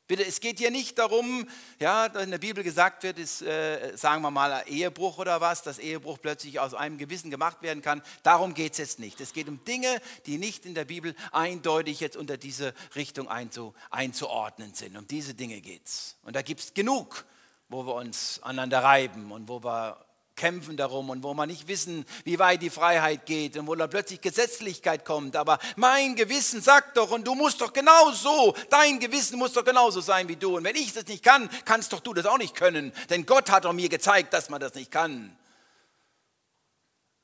Bitte, 0.09 0.25
es 0.25 0.38
geht 0.38 0.59
hier 0.59 0.71
nicht 0.71 0.99
darum, 0.99 1.49
ja, 1.81 2.09
dass 2.09 2.23
in 2.23 2.31
der 2.31 2.38
Bibel 2.38 2.62
gesagt 2.62 3.03
wird, 3.03 3.19
ist, 3.19 3.42
äh, 3.42 3.97
sagen 3.97 4.23
wir 4.23 4.31
mal, 4.31 4.62
Ehebruch 4.69 5.19
oder 5.19 5.40
was, 5.40 5.64
dass 5.64 5.81
Ehebruch 5.81 6.19
plötzlich 6.23 6.61
aus 6.61 6.75
einem 6.75 6.97
Gewissen 6.97 7.29
gemacht 7.29 7.61
werden 7.62 7.83
kann. 7.83 8.03
Darum 8.23 8.55
geht 8.55 8.73
es 8.73 8.79
jetzt 8.79 8.99
nicht. 9.01 9.21
Es 9.21 9.33
geht 9.33 9.49
um 9.49 9.64
Dinge, 9.64 10.01
die 10.27 10.38
nicht 10.38 10.64
in 10.64 10.75
der 10.75 10.85
Bibel 10.85 11.16
eindeutig 11.33 11.99
jetzt 11.99 12.16
unter 12.16 12.37
diese 12.37 12.73
Richtung 12.95 13.27
einzu, 13.27 13.75
einzuordnen 13.90 14.75
sind. 14.75 14.97
Um 14.97 15.09
diese 15.09 15.35
Dinge 15.35 15.61
geht 15.61 15.87
es. 15.87 16.14
Und 16.23 16.37
da 16.37 16.42
gibt 16.42 16.61
es 16.61 16.73
genug, 16.73 17.25
wo 17.69 17.85
wir 17.85 17.95
uns 17.95 18.40
aneinander 18.45 18.85
reiben 18.85 19.33
und 19.33 19.49
wo 19.49 19.64
wir 19.64 20.06
kämpfen 20.37 20.77
darum 20.77 21.11
und 21.11 21.22
wo 21.22 21.35
wir 21.35 21.46
nicht 21.46 21.66
wissen, 21.66 22.05
wie 22.25 22.38
weit 22.38 22.62
die 22.62 22.70
Freiheit 22.70 23.27
geht 23.27 23.57
und 23.57 23.66
wo 23.66 23.75
da 23.75 23.87
plötzlich 23.87 24.20
Gesetzlichkeit 24.20 25.05
kommt. 25.05 25.35
Aber 25.35 25.59
mein 25.77 26.14
Gewissen 26.14 26.61
sagt 26.61 26.96
doch, 26.96 27.11
und 27.11 27.27
du 27.27 27.35
musst 27.35 27.61
doch 27.61 27.72
genauso, 27.72 28.55
dein 28.70 29.01
Gewissen 29.01 29.38
muss 29.38 29.55
doch 29.55 29.64
genauso 29.64 30.01
sein 30.01 30.29
wie 30.29 30.37
du. 30.37 30.59
Und 30.59 30.64
wenn 30.64 30.77
ich 30.77 30.92
das 30.92 31.07
nicht 31.07 31.25
kann, 31.25 31.51
kannst 31.64 31.92
doch 31.92 32.01
du 32.01 32.14
das 32.14 32.27
auch 32.27 32.38
nicht 32.38 32.55
können. 32.55 32.92
Denn 33.11 33.27
Gott 33.27 33.51
hat 33.51 33.64
doch 33.64 33.72
mir 33.72 33.88
gezeigt, 33.88 34.33
dass 34.33 34.51
man 34.51 34.61
das 34.61 34.75
nicht 34.75 34.90
kann. 34.90 35.37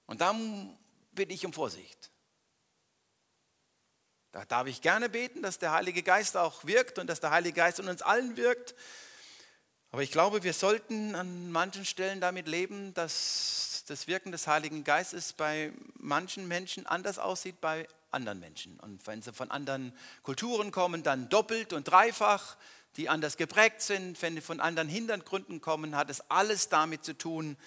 Und 0.07 0.21
da 0.21 0.35
bitte 1.13 1.33
ich 1.33 1.47
um 1.47 1.53
Vorsicht. 1.53 2.11
Da 4.33 4.47
darf 4.47 4.67
ich 4.67 4.81
gerne 4.81 5.11
beten, 5.11 5.43
dass 5.43 5.59
der 5.59 5.73
Heilige 5.73 6.03
Geist 6.03 6.39
auch 6.39 6.65
wirkt 6.65 6.99
und 6.99 7.07
dass 7.07 7.21
der 7.21 7.31
Heilige 7.31 7.57
Geist 7.57 7.79
in 7.79 7.89
uns 7.89 8.01
allen 8.01 8.39
wirkt 8.39 8.75
aber 9.93 10.03
ich 10.03 10.11
glaube, 10.11 10.43
wir 10.43 10.55
sollten 10.55 11.15
an 11.15 11.53
manchen 11.53 11.85
Stellen 11.85 12.21
damit 12.21 12.49
leben, 12.49 12.95
dass 12.95 13.85
das 13.87 14.07
Wirken 14.07 14.33
des 14.33 14.47
Heiligen 14.47 14.85
Geistes 14.85 15.35
bei 15.35 15.71
manchen 15.99 16.49
Menschen 16.49 16.87
anders 16.87 17.19
aussieht 17.19 17.61
bei 17.61 17.87
anderen 18.11 18.41
Menschen. 18.41 18.81
Und 18.81 19.07
wenn 19.07 19.21
sie 19.21 19.35
von 19.35 19.51
anderen 19.51 19.93
Kulturen 20.23 20.71
kommen, 20.71 21.03
dann 21.03 21.29
doppelt 21.29 21.75
und 21.75 21.85
dreifach, 21.85 22.57
die 22.97 23.11
anders 23.11 23.37
geprägt 23.37 23.83
sind. 23.83 24.21
Wenn 24.23 24.35
sie 24.35 24.41
von 24.41 24.61
anderen 24.61 24.89
Hintergründen 24.89 25.61
kommen, 25.61 25.95
hat 25.95 26.09
es 26.09 26.23
alles 26.31 26.71
damit 26.71 27.05
zu 27.05 27.17
tun. 27.17 27.59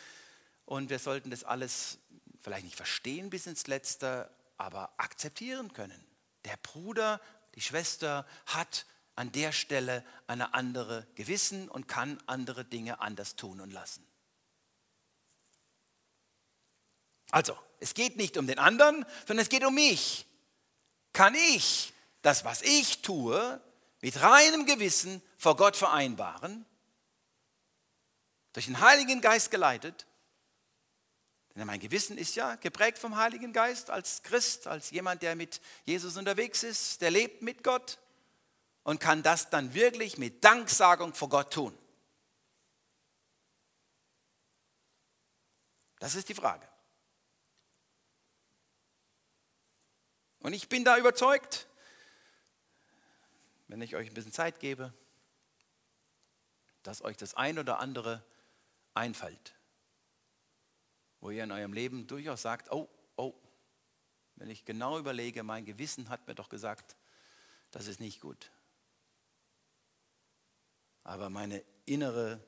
Und 0.66 0.90
wir 0.90 0.98
sollten 0.98 1.30
das 1.30 1.44
alles 1.44 2.00
vielleicht 2.42 2.66
nicht 2.66 2.76
verstehen 2.76 3.30
bis 3.30 3.46
ins 3.46 3.68
Letzte, 3.68 4.30
aber 4.58 4.92
akzeptieren 4.98 5.74
können. 5.74 6.04
Der 6.46 6.58
Bruder, 6.58 7.22
die 7.54 7.62
Schwester 7.62 8.26
hat 8.48 8.88
an 9.16 9.32
der 9.32 9.52
Stelle 9.52 10.04
eine 10.28 10.54
andere 10.54 11.08
Gewissen 11.16 11.70
und 11.70 11.88
kann 11.88 12.22
andere 12.28 12.66
Dinge 12.66 13.00
anders 13.00 13.36
tun 13.36 13.62
und 13.62 13.72
lassen. 13.72 14.06
Also, 17.32 17.58
es 17.80 17.94
geht 17.94 18.18
nicht 18.18 18.38
um 18.38 18.48
den 18.48 18.60
anderen, 18.60 19.06
sondern 19.28 19.44
es 19.44 19.50
geht 19.50 19.66
um 19.66 19.74
mich. 19.74 20.26
Kann 21.14 21.36
ich 21.36 21.94
das, 22.22 22.46
was 22.46 22.62
ich 22.62 23.02
tue, 23.02 23.62
mit 24.02 24.22
reinem 24.22 24.66
Gewissen 24.66 25.22
vor 25.38 25.56
Gott 25.56 25.76
vereinbaren? 25.76 26.66
Durch 28.54 28.66
den 28.66 28.80
Heiligen 28.80 29.22
Geist 29.22 29.52
geleitet? 29.52 30.06
Denn 31.56 31.68
mein 31.68 31.80
Gewissen 31.80 32.18
ist 32.18 32.36
ja 32.36 32.56
geprägt 32.56 32.98
vom 32.98 33.16
Heiligen 33.16 33.54
Geist 33.54 33.90
als 33.90 34.24
Christ, 34.24 34.68
als 34.68 34.92
jemand, 34.92 35.22
der 35.22 35.36
mit 35.36 35.62
Jesus 35.86 36.18
unterwegs 36.18 36.64
ist, 36.64 37.02
der 37.02 37.12
lebt 37.12 37.42
mit 37.42 37.64
Gott 37.64 37.98
und 38.86 39.00
kann 39.00 39.24
das 39.24 39.50
dann 39.50 39.74
wirklich 39.74 40.20
mit 40.20 40.44
Danksagung 40.44 41.14
vor 41.16 41.28
Gott 41.28 41.52
tun? 41.52 41.76
Das 46.00 46.14
ist 46.14 46.30
die 46.30 46.36
Frage. 46.36 46.68
Und 50.40 50.54
ich 50.54 50.70
bin 50.70 50.86
da 50.86 51.00
überzeugt, 51.00 51.68
wenn 53.68 53.82
ich 53.82 53.96
euch 53.96 54.08
ein 54.08 54.14
bisschen 54.14 54.32
Zeit 54.32 54.60
gebe, 54.60 54.94
dass 56.84 57.02
euch 57.02 57.18
das 57.18 57.34
ein 57.34 57.58
oder 57.58 57.80
andere 57.80 58.24
einfällt, 58.94 59.56
wo 61.22 61.32
ihr 61.32 61.44
in 61.44 61.52
eurem 61.52 61.74
Leben 61.74 62.06
durchaus 62.06 62.44
sagt, 62.44 62.72
oh, 62.72 62.88
oh, 63.16 63.34
wenn 64.36 64.52
ich 64.52 64.64
genau 64.64 65.00
überlege, 65.00 65.42
mein 65.42 65.66
Gewissen 65.66 66.10
hat 66.10 66.28
mir 66.28 66.36
doch 66.36 66.50
gesagt, 66.50 66.96
das 67.72 67.88
ist 67.88 68.00
nicht 68.00 68.22
gut 68.22 68.52
aber 71.06 71.30
meine 71.30 71.64
innere 71.86 72.44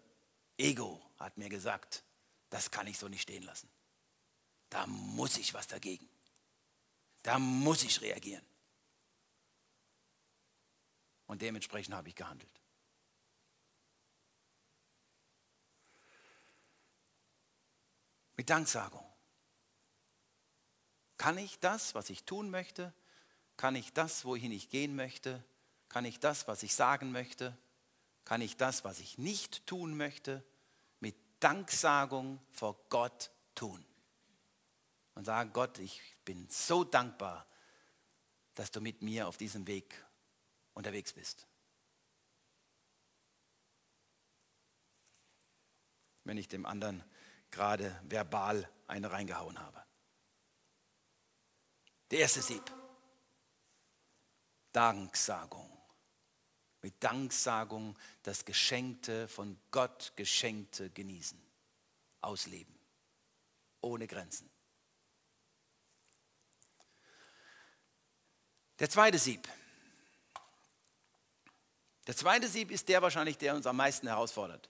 Ego 0.57 1.01
hat 1.19 1.37
mir 1.37 1.47
gesagt, 1.47 2.03
das 2.49 2.71
kann 2.71 2.87
ich 2.87 2.97
so 2.97 3.07
nicht 3.07 3.21
stehen 3.21 3.43
lassen. 3.43 3.69
Da 4.69 4.85
muss 4.87 5.37
ich 5.37 5.53
was 5.53 5.67
dagegen. 5.67 6.09
Da 7.21 7.39
muss 7.39 7.83
ich 7.83 8.01
reagieren. 8.01 8.45
Und 11.27 11.41
dementsprechend 11.41 11.93
habe 11.93 12.09
ich 12.09 12.15
gehandelt. 12.15 12.49
Mit 18.35 18.49
Danksagung. 18.49 19.05
Kann 21.17 21.37
ich 21.37 21.59
das, 21.59 21.93
was 21.93 22.09
ich 22.09 22.23
tun 22.23 22.49
möchte? 22.49 22.93
Kann 23.55 23.75
ich 23.75 23.93
das, 23.93 24.25
wohin 24.25 24.51
ich 24.51 24.69
gehen 24.69 24.95
möchte? 24.95 25.43
Kann 25.89 26.05
ich 26.05 26.19
das, 26.19 26.47
was 26.47 26.63
ich 26.63 26.73
sagen 26.73 27.11
möchte? 27.11 27.55
Kann 28.27 28.41
ich 28.41 28.57
das, 28.57 28.83
was 28.83 28.99
ich 28.99 29.17
nicht 29.17 29.65
tun 29.67 29.95
möchte, 29.95 30.43
mit 30.99 31.15
Danksagung 31.39 32.41
vor 32.51 32.77
Gott 32.89 33.31
tun. 33.55 33.85
Und 35.15 35.23
sagen, 35.23 35.53
Gott, 35.53 35.79
ich 35.79 36.01
bin 36.25 36.45
so 36.49 36.83
dankbar, 36.83 37.47
dass 38.53 38.69
du 38.69 38.81
mit 38.81 39.01
mir 39.01 39.29
auf 39.29 39.37
diesem 39.37 39.65
Weg 39.65 40.03
unterwegs 40.73 41.13
bist. 41.13 41.47
Wenn 46.25 46.37
ich 46.37 46.49
dem 46.49 46.65
anderen 46.65 47.05
gerade 47.49 47.97
verbal 48.03 48.69
eine 48.87 49.09
reingehauen 49.09 49.57
habe. 49.57 49.81
Der 52.11 52.19
erste 52.19 52.41
Sieb. 52.41 52.73
Danksagung 54.73 55.76
mit 56.87 57.03
Danksagung 57.03 57.97
das 58.23 58.45
Geschenkte, 58.45 59.27
von 59.27 59.59
Gott 59.71 60.13
Geschenkte 60.15 60.89
genießen, 60.89 61.37
ausleben, 62.21 62.73
ohne 63.81 64.07
Grenzen. 64.07 64.49
Der 68.79 68.89
zweite 68.89 69.19
Sieb. 69.19 69.49
Der 72.07 72.15
zweite 72.15 72.47
Sieb 72.47 72.71
ist 72.71 72.87
der 72.87 73.01
wahrscheinlich, 73.01 73.37
der 73.37 73.53
uns 73.53 73.67
am 73.67 73.75
meisten 73.75 74.07
herausfordert. 74.07 74.69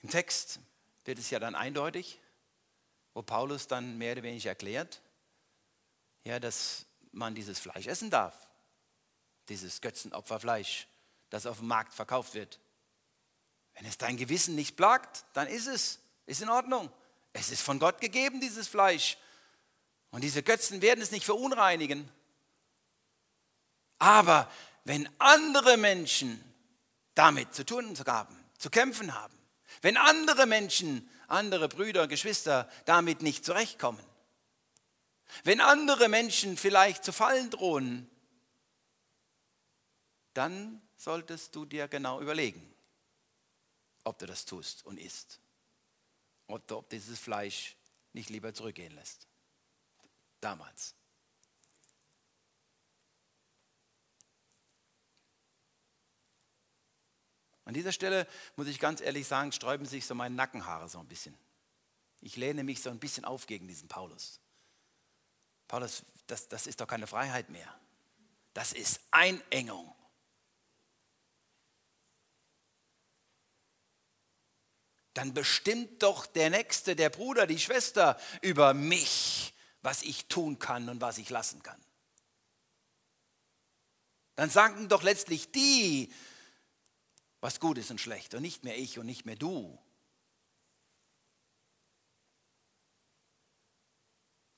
Im 0.00 0.08
Text 0.08 0.60
wird 1.04 1.18
es 1.18 1.28
ja 1.28 1.38
dann 1.38 1.54
eindeutig, 1.54 2.18
wo 3.12 3.20
Paulus 3.20 3.66
dann 3.66 3.98
mehr 3.98 4.12
oder 4.12 4.22
weniger 4.22 4.48
erklärt, 4.48 5.02
ja, 6.24 6.40
dass 6.40 6.86
man 7.14 7.34
dieses 7.34 7.58
Fleisch 7.58 7.86
essen 7.86 8.10
darf. 8.10 8.34
Dieses 9.48 9.80
Götzenopferfleisch, 9.80 10.86
das 11.30 11.46
auf 11.46 11.58
dem 11.58 11.68
Markt 11.68 11.94
verkauft 11.94 12.34
wird. 12.34 12.58
Wenn 13.74 13.86
es 13.86 13.98
dein 13.98 14.16
Gewissen 14.16 14.54
nicht 14.54 14.76
plagt, 14.76 15.24
dann 15.32 15.48
ist 15.48 15.66
es, 15.66 16.00
ist 16.26 16.42
in 16.42 16.48
Ordnung. 16.48 16.90
Es 17.32 17.50
ist 17.50 17.62
von 17.62 17.78
Gott 17.78 18.00
gegeben, 18.00 18.40
dieses 18.40 18.68
Fleisch. 18.68 19.18
Und 20.10 20.22
diese 20.22 20.42
Götzen 20.42 20.80
werden 20.80 21.02
es 21.02 21.10
nicht 21.10 21.24
verunreinigen. 21.24 22.08
Aber 23.98 24.50
wenn 24.84 25.08
andere 25.18 25.76
Menschen 25.76 26.42
damit 27.14 27.54
zu 27.54 27.64
tun 27.64 27.96
haben, 28.06 28.44
zu 28.58 28.70
kämpfen 28.70 29.14
haben, 29.14 29.36
wenn 29.82 29.96
andere 29.96 30.46
Menschen, 30.46 31.08
andere 31.26 31.68
Brüder, 31.68 32.06
Geschwister 32.06 32.70
damit 32.84 33.22
nicht 33.22 33.44
zurechtkommen, 33.44 34.02
wenn 35.42 35.60
andere 35.60 36.08
Menschen 36.08 36.56
vielleicht 36.56 37.04
zu 37.04 37.12
fallen 37.12 37.50
drohen, 37.50 38.08
dann 40.34 40.82
solltest 40.96 41.54
du 41.54 41.64
dir 41.64 41.88
genau 41.88 42.20
überlegen, 42.20 42.74
ob 44.04 44.18
du 44.18 44.26
das 44.26 44.44
tust 44.44 44.84
und 44.84 44.98
isst. 44.98 45.40
Oder 46.46 46.78
ob 46.78 46.90
dieses 46.90 47.18
Fleisch 47.18 47.76
nicht 48.12 48.30
lieber 48.30 48.52
zurückgehen 48.52 48.94
lässt. 48.94 49.26
Damals. 50.40 50.94
An 57.64 57.72
dieser 57.72 57.92
Stelle 57.92 58.26
muss 58.56 58.66
ich 58.66 58.78
ganz 58.78 59.00
ehrlich 59.00 59.26
sagen, 59.26 59.52
sträuben 59.52 59.86
sich 59.86 60.04
so 60.04 60.14
meine 60.14 60.34
Nackenhaare 60.34 60.88
so 60.88 60.98
ein 60.98 61.08
bisschen. 61.08 61.34
Ich 62.20 62.36
lehne 62.36 62.62
mich 62.62 62.82
so 62.82 62.90
ein 62.90 62.98
bisschen 62.98 63.24
auf 63.24 63.46
gegen 63.46 63.66
diesen 63.68 63.88
Paulus. 63.88 64.38
Paulus, 65.68 66.04
das, 66.26 66.48
das 66.48 66.66
ist 66.66 66.80
doch 66.80 66.86
keine 66.86 67.06
Freiheit 67.06 67.50
mehr. 67.50 67.72
Das 68.52 68.72
ist 68.72 69.00
Einengung. 69.10 69.94
Dann 75.14 75.32
bestimmt 75.32 76.02
doch 76.02 76.26
der 76.26 76.50
Nächste, 76.50 76.96
der 76.96 77.08
Bruder, 77.08 77.46
die 77.46 77.58
Schwester 77.58 78.18
über 78.42 78.74
mich, 78.74 79.54
was 79.80 80.02
ich 80.02 80.26
tun 80.26 80.58
kann 80.58 80.88
und 80.88 81.00
was 81.00 81.18
ich 81.18 81.30
lassen 81.30 81.62
kann. 81.62 81.80
Dann 84.34 84.50
sagen 84.50 84.88
doch 84.88 85.02
letztlich 85.02 85.52
die, 85.52 86.12
was 87.40 87.60
gut 87.60 87.78
ist 87.78 87.90
und 87.90 88.00
schlecht 88.00 88.34
und 88.34 88.42
nicht 88.42 88.64
mehr 88.64 88.76
ich 88.76 88.98
und 88.98 89.06
nicht 89.06 89.24
mehr 89.24 89.36
du. 89.36 89.78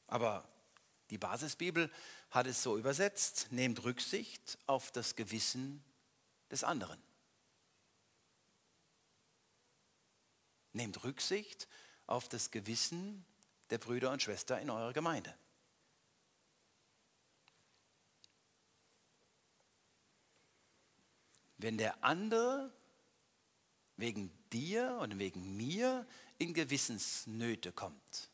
Aber 0.07 0.49
die 1.11 1.19
Basisbibel 1.19 1.91
hat 2.31 2.47
es 2.47 2.63
so 2.63 2.77
übersetzt, 2.77 3.49
nehmt 3.51 3.85
Rücksicht 3.85 4.59
auf 4.67 4.91
das 4.91 5.15
Gewissen 5.15 5.85
des 6.51 6.65
anderen. 6.65 7.01
Nehmt 10.73 11.05
Rücksicht 11.05 11.69
auf 12.07 12.29
das 12.29 12.51
Gewissen 12.51 13.25
der 13.71 13.79
Brüder 13.79 14.11
und 14.11 14.23
Schwestern 14.23 14.61
in 14.61 14.71
eurer 14.71 14.93
Gemeinde. 14.93 15.37
Wenn 21.59 21.79
der 21.79 22.05
andere 22.05 22.73
wegen 23.97 24.31
dir 24.53 24.99
und 25.01 25.19
wegen 25.19 25.57
mir 25.57 26.07
in 26.39 26.53
Gewissensnöte 26.53 27.73
kommt, 27.73 28.31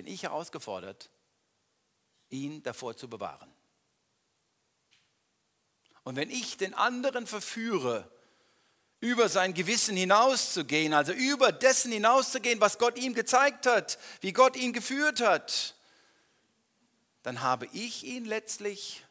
bin 0.00 0.14
ich 0.14 0.22
herausgefordert, 0.22 1.10
ihn 2.30 2.62
davor 2.62 2.96
zu 2.96 3.06
bewahren. 3.10 3.52
Und 6.04 6.16
wenn 6.16 6.30
ich 6.30 6.56
den 6.56 6.72
anderen 6.72 7.26
verführe, 7.26 8.10
über 9.00 9.28
sein 9.28 9.52
Gewissen 9.52 9.98
hinauszugehen, 9.98 10.94
also 10.94 11.12
über 11.12 11.52
dessen 11.52 11.92
hinauszugehen, 11.92 12.62
was 12.62 12.78
Gott 12.78 12.96
ihm 12.96 13.12
gezeigt 13.12 13.66
hat, 13.66 13.98
wie 14.22 14.32
Gott 14.32 14.56
ihn 14.56 14.72
geführt 14.72 15.20
hat, 15.20 15.76
dann 17.22 17.42
habe 17.42 17.66
ich 17.66 18.02
ihn 18.04 18.24
letztlich 18.24 19.04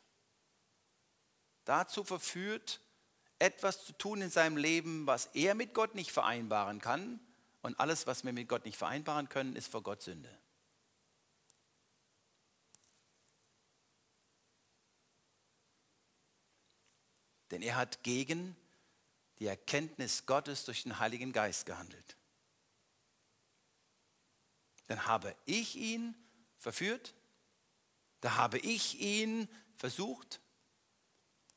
dazu 1.66 2.04
verführt, 2.04 2.82
etwas 3.38 3.86
zu 3.86 3.94
tun 3.94 4.24
in 4.24 4.32
seinem 4.32 4.58
Leben, 4.58 5.06
was 5.06 5.28
er 5.36 5.54
mit 5.54 5.76
Gott 5.76 5.94
nicht 5.94 6.12
vereinbaren 6.12 6.82
kann. 6.82 7.20
Und 7.62 7.80
alles, 7.80 8.08
was 8.08 8.24
wir 8.24 8.34
mit 8.34 8.50
Gott 8.50 8.66
nicht 8.66 8.78
vereinbaren 8.78 9.30
können, 9.30 9.56
ist 9.56 9.72
vor 9.72 9.84
Gott 9.84 10.02
Sünde. 10.02 10.36
Denn 17.52 17.62
er 17.62 17.76
hat 17.76 18.04
gegen 18.04 18.56
die 19.40 19.48
Erkenntnis 19.48 20.26
Gottes 20.26 20.66
durch 20.66 20.84
den 20.84 21.00
Heiligen 21.00 21.32
Geist 21.32 21.66
gehandelt. 21.66 22.18
Dann 24.88 25.06
habe 25.06 25.36
ich 25.46 25.76
ihn 25.76 26.16
verführt, 26.58 27.14
da 28.22 28.36
habe 28.36 28.60
ich 28.60 29.00
ihn 29.00 29.48
versucht 29.78 30.42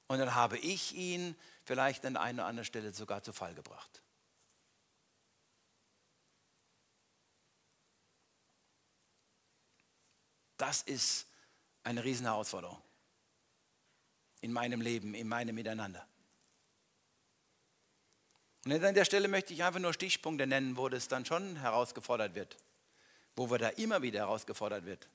und 0.07 0.19
dann 0.19 0.35
habe 0.35 0.59
ich 0.59 0.95
ihn 0.95 1.35
vielleicht 1.65 2.05
an 2.05 2.17
einer 2.17 2.43
oder 2.43 2.47
anderen 2.49 2.67
Stelle 2.67 2.93
sogar 2.93 3.23
zu 3.23 3.33
Fall 3.33 3.55
gebracht. 3.55 4.03
Das 10.57 10.83
ist 10.83 11.27
eine 11.83 12.05
Riesenherausforderung 12.05 12.81
in 14.43 14.53
meinem 14.53 14.83
Leben, 14.83 15.15
in 15.15 15.29
meinem 15.29 15.55
Miteinander. 15.55 16.07
Und 18.65 18.85
an 18.85 18.95
der 18.95 19.05
Stelle 19.05 19.29
möchte 19.29 19.55
ich 19.55 19.65
einfach 19.65 19.81
nur 19.81 19.95
Stichpunkte 19.95 20.47
nennen, 20.47 20.77
wo 20.77 20.89
das 20.89 21.09
dann 21.09 21.25
schon 21.25 21.57
herausgefordert 21.57 22.35
wird, 22.35 22.57
wo 23.35 23.51
wir 23.51 23.59
da 23.59 23.69
immer 23.71 24.03
wieder 24.03 24.21
herausgefordert 24.21 24.85
wird. 24.85 25.09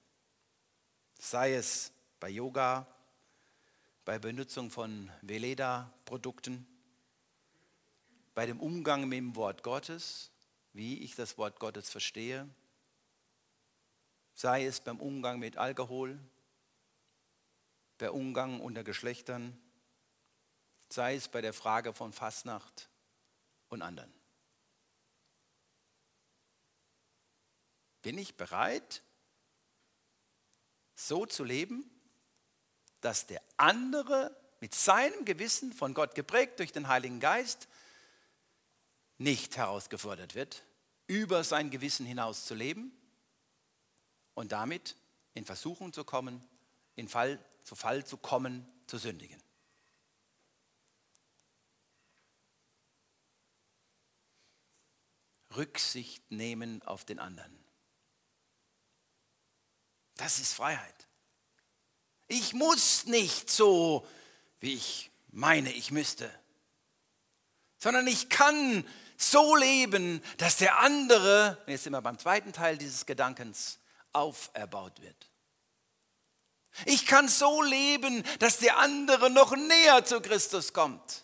Sei 1.20 1.54
es 1.54 1.92
bei 2.20 2.30
Yoga, 2.30 2.88
bei 4.06 4.18
Benutzung 4.18 4.72
von 4.72 5.12
Veleda-Produkten, 5.22 6.66
bei 8.34 8.46
dem 8.46 8.60
Umgang 8.60 9.08
mit 9.08 9.18
dem 9.18 9.36
Wort 9.36 9.64
Gottes, 9.64 10.32
wie 10.74 11.00
ich 11.00 11.16
das 11.16 11.38
Wort 11.38 11.60
Gottes 11.60 11.90
verstehe, 11.90 12.48
sei 14.34 14.66
es 14.66 14.80
beim 14.80 15.00
Umgang 15.00 15.40
mit 15.40 15.58
Alkohol, 15.58 16.20
der 18.00 18.14
Umgang 18.14 18.60
unter 18.60 18.84
Geschlechtern, 18.84 19.60
sei 20.90 21.16
es 21.16 21.28
bei 21.28 21.42
der 21.42 21.54
Frage 21.54 21.94
von 21.94 22.14
Fastnacht 22.14 22.90
und 23.70 23.82
anderen. 23.82 24.14
Bin 28.02 28.18
ich 28.18 28.36
bereit, 28.36 29.04
so 30.96 31.26
zu 31.26 31.44
leben, 31.44 31.90
dass 33.02 33.28
der 33.28 33.42
andere 33.58 34.36
mit 34.60 34.74
seinem 34.74 35.26
Gewissen 35.26 35.74
von 35.74 35.94
Gott 35.94 36.16
geprägt 36.16 36.60
durch 36.60 36.72
den 36.72 36.88
Heiligen 36.88 37.20
Geist 37.20 37.68
nicht 39.18 39.58
herausgefordert 39.58 40.36
wird, 40.36 40.64
über 41.08 41.44
sein 41.44 41.70
Gewissen 41.70 42.06
hinaus 42.06 42.46
zu 42.46 42.56
leben 42.56 42.92
und 44.34 44.52
damit 44.52 44.96
in 45.34 45.46
Versuchung 45.46 45.94
zu 45.94 46.04
kommen, 46.04 46.48
in 46.96 47.08
Fall, 47.08 47.44
zu 47.68 47.76
Fall 47.76 48.06
zu 48.06 48.16
kommen, 48.16 48.66
zu 48.88 48.98
sündigen. 48.98 49.44
Rücksicht 55.54 56.32
nehmen 56.32 56.82
auf 56.84 57.04
den 57.04 57.20
anderen. 57.20 57.54
Das 60.16 60.40
ist 60.40 60.54
Freiheit. 60.54 61.08
Ich 62.28 62.54
muss 62.54 63.06
nicht 63.06 63.50
so, 63.50 64.08
wie 64.62 64.76
ich 64.76 65.12
meine, 65.28 65.74
ich 65.74 65.92
müsste, 65.92 66.34
sondern 67.80 68.08
ich 68.08 68.30
kann 68.30 68.88
so 69.18 69.58
leben, 69.58 70.24
dass 70.38 70.56
der 70.56 70.80
andere, 70.80 71.62
jetzt 71.68 71.84
sind 71.84 71.92
wir 71.92 72.02
beim 72.02 72.18
zweiten 72.18 72.54
Teil 72.54 72.78
dieses 72.78 73.06
Gedankens, 73.06 73.80
auferbaut 74.14 75.02
wird. 75.02 75.30
Ich 76.86 77.06
kann 77.06 77.28
so 77.28 77.62
leben, 77.62 78.24
dass 78.40 78.60
der 78.60 78.78
andere 78.78 79.30
noch 79.30 79.56
näher 79.56 80.06
zu 80.06 80.22
Christus 80.22 80.74
kommt 80.74 81.24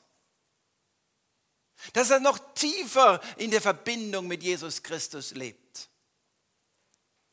dass 1.91 2.09
er 2.09 2.19
noch 2.19 2.39
tiefer 2.53 3.19
in 3.37 3.51
der 3.51 3.61
Verbindung 3.61 4.27
mit 4.27 4.41
Jesus 4.41 4.81
Christus 4.81 5.31
lebt. 5.31 5.89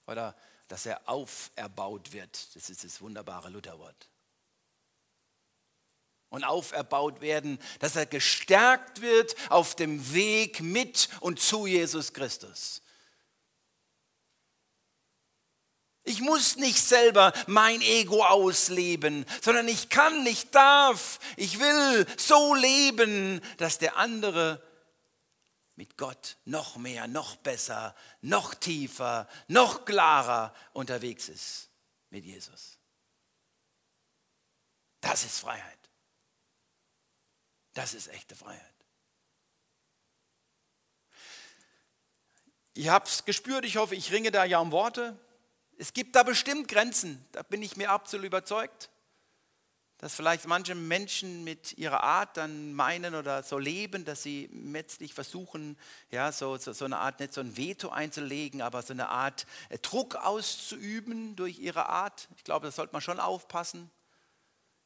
Oder 0.06 0.34
dass 0.66 0.86
er 0.86 1.08
auferbaut 1.08 2.12
wird. 2.12 2.56
Das 2.56 2.68
ist 2.68 2.82
das 2.82 3.00
wunderbare 3.00 3.48
Lutherwort. 3.48 4.08
Und 6.30 6.44
auferbaut 6.44 7.20
werden, 7.20 7.60
dass 7.80 7.96
er 7.96 8.06
gestärkt 8.06 9.00
wird 9.00 9.34
auf 9.50 9.74
dem 9.74 10.12
Weg 10.12 10.60
mit 10.60 11.08
und 11.20 11.40
zu 11.40 11.66
Jesus 11.66 12.12
Christus. 12.12 12.82
Ich 16.04 16.20
muss 16.20 16.56
nicht 16.56 16.82
selber 16.82 17.32
mein 17.46 17.80
Ego 17.82 18.24
ausleben, 18.24 19.26
sondern 19.42 19.68
ich 19.68 19.90
kann, 19.90 20.26
ich 20.26 20.50
darf, 20.50 21.18
ich 21.36 21.60
will 21.60 22.06
so 22.16 22.54
leben, 22.54 23.40
dass 23.58 23.78
der 23.78 23.96
andere 23.96 24.62
mit 25.76 25.96
Gott 25.96 26.36
noch 26.44 26.76
mehr, 26.76 27.06
noch 27.06 27.36
besser, 27.36 27.94
noch 28.22 28.54
tiefer, 28.54 29.28
noch 29.48 29.84
klarer 29.84 30.54
unterwegs 30.72 31.28
ist 31.28 31.70
mit 32.10 32.24
Jesus. 32.24 32.78
Das 35.00 35.24
ist 35.24 35.38
Freiheit. 35.38 35.78
Das 37.72 37.94
ist 37.94 38.08
echte 38.08 38.34
Freiheit. 38.34 38.74
Ich 42.74 42.88
habe 42.88 43.06
es 43.06 43.24
gespürt, 43.24 43.64
ich 43.64 43.76
hoffe, 43.76 43.94
ich 43.94 44.12
ringe 44.12 44.30
da 44.30 44.44
ja 44.44 44.58
um 44.58 44.72
Worte. 44.72 45.18
Es 45.80 45.94
gibt 45.94 46.14
da 46.14 46.24
bestimmt 46.24 46.68
Grenzen, 46.68 47.24
da 47.32 47.42
bin 47.42 47.62
ich 47.62 47.78
mir 47.78 47.90
absolut 47.90 48.26
überzeugt, 48.26 48.90
dass 49.96 50.14
vielleicht 50.14 50.46
manche 50.46 50.74
Menschen 50.74 51.42
mit 51.42 51.78
ihrer 51.78 52.02
Art 52.02 52.36
dann 52.36 52.74
meinen 52.74 53.14
oder 53.14 53.42
so 53.42 53.56
leben, 53.56 54.04
dass 54.04 54.22
sie 54.22 54.50
letztlich 54.52 55.14
versuchen, 55.14 55.78
ja, 56.10 56.32
so, 56.32 56.58
so, 56.58 56.74
so 56.74 56.84
eine 56.84 56.98
Art, 56.98 57.18
nicht 57.18 57.32
so 57.32 57.40
ein 57.40 57.56
Veto 57.56 57.88
einzulegen, 57.88 58.60
aber 58.60 58.82
so 58.82 58.92
eine 58.92 59.08
Art 59.08 59.46
äh, 59.70 59.78
Druck 59.78 60.16
auszuüben 60.16 61.34
durch 61.34 61.58
ihre 61.58 61.88
Art. 61.88 62.28
Ich 62.36 62.44
glaube, 62.44 62.66
da 62.66 62.72
sollte 62.72 62.92
man 62.92 63.00
schon 63.00 63.18
aufpassen. 63.18 63.90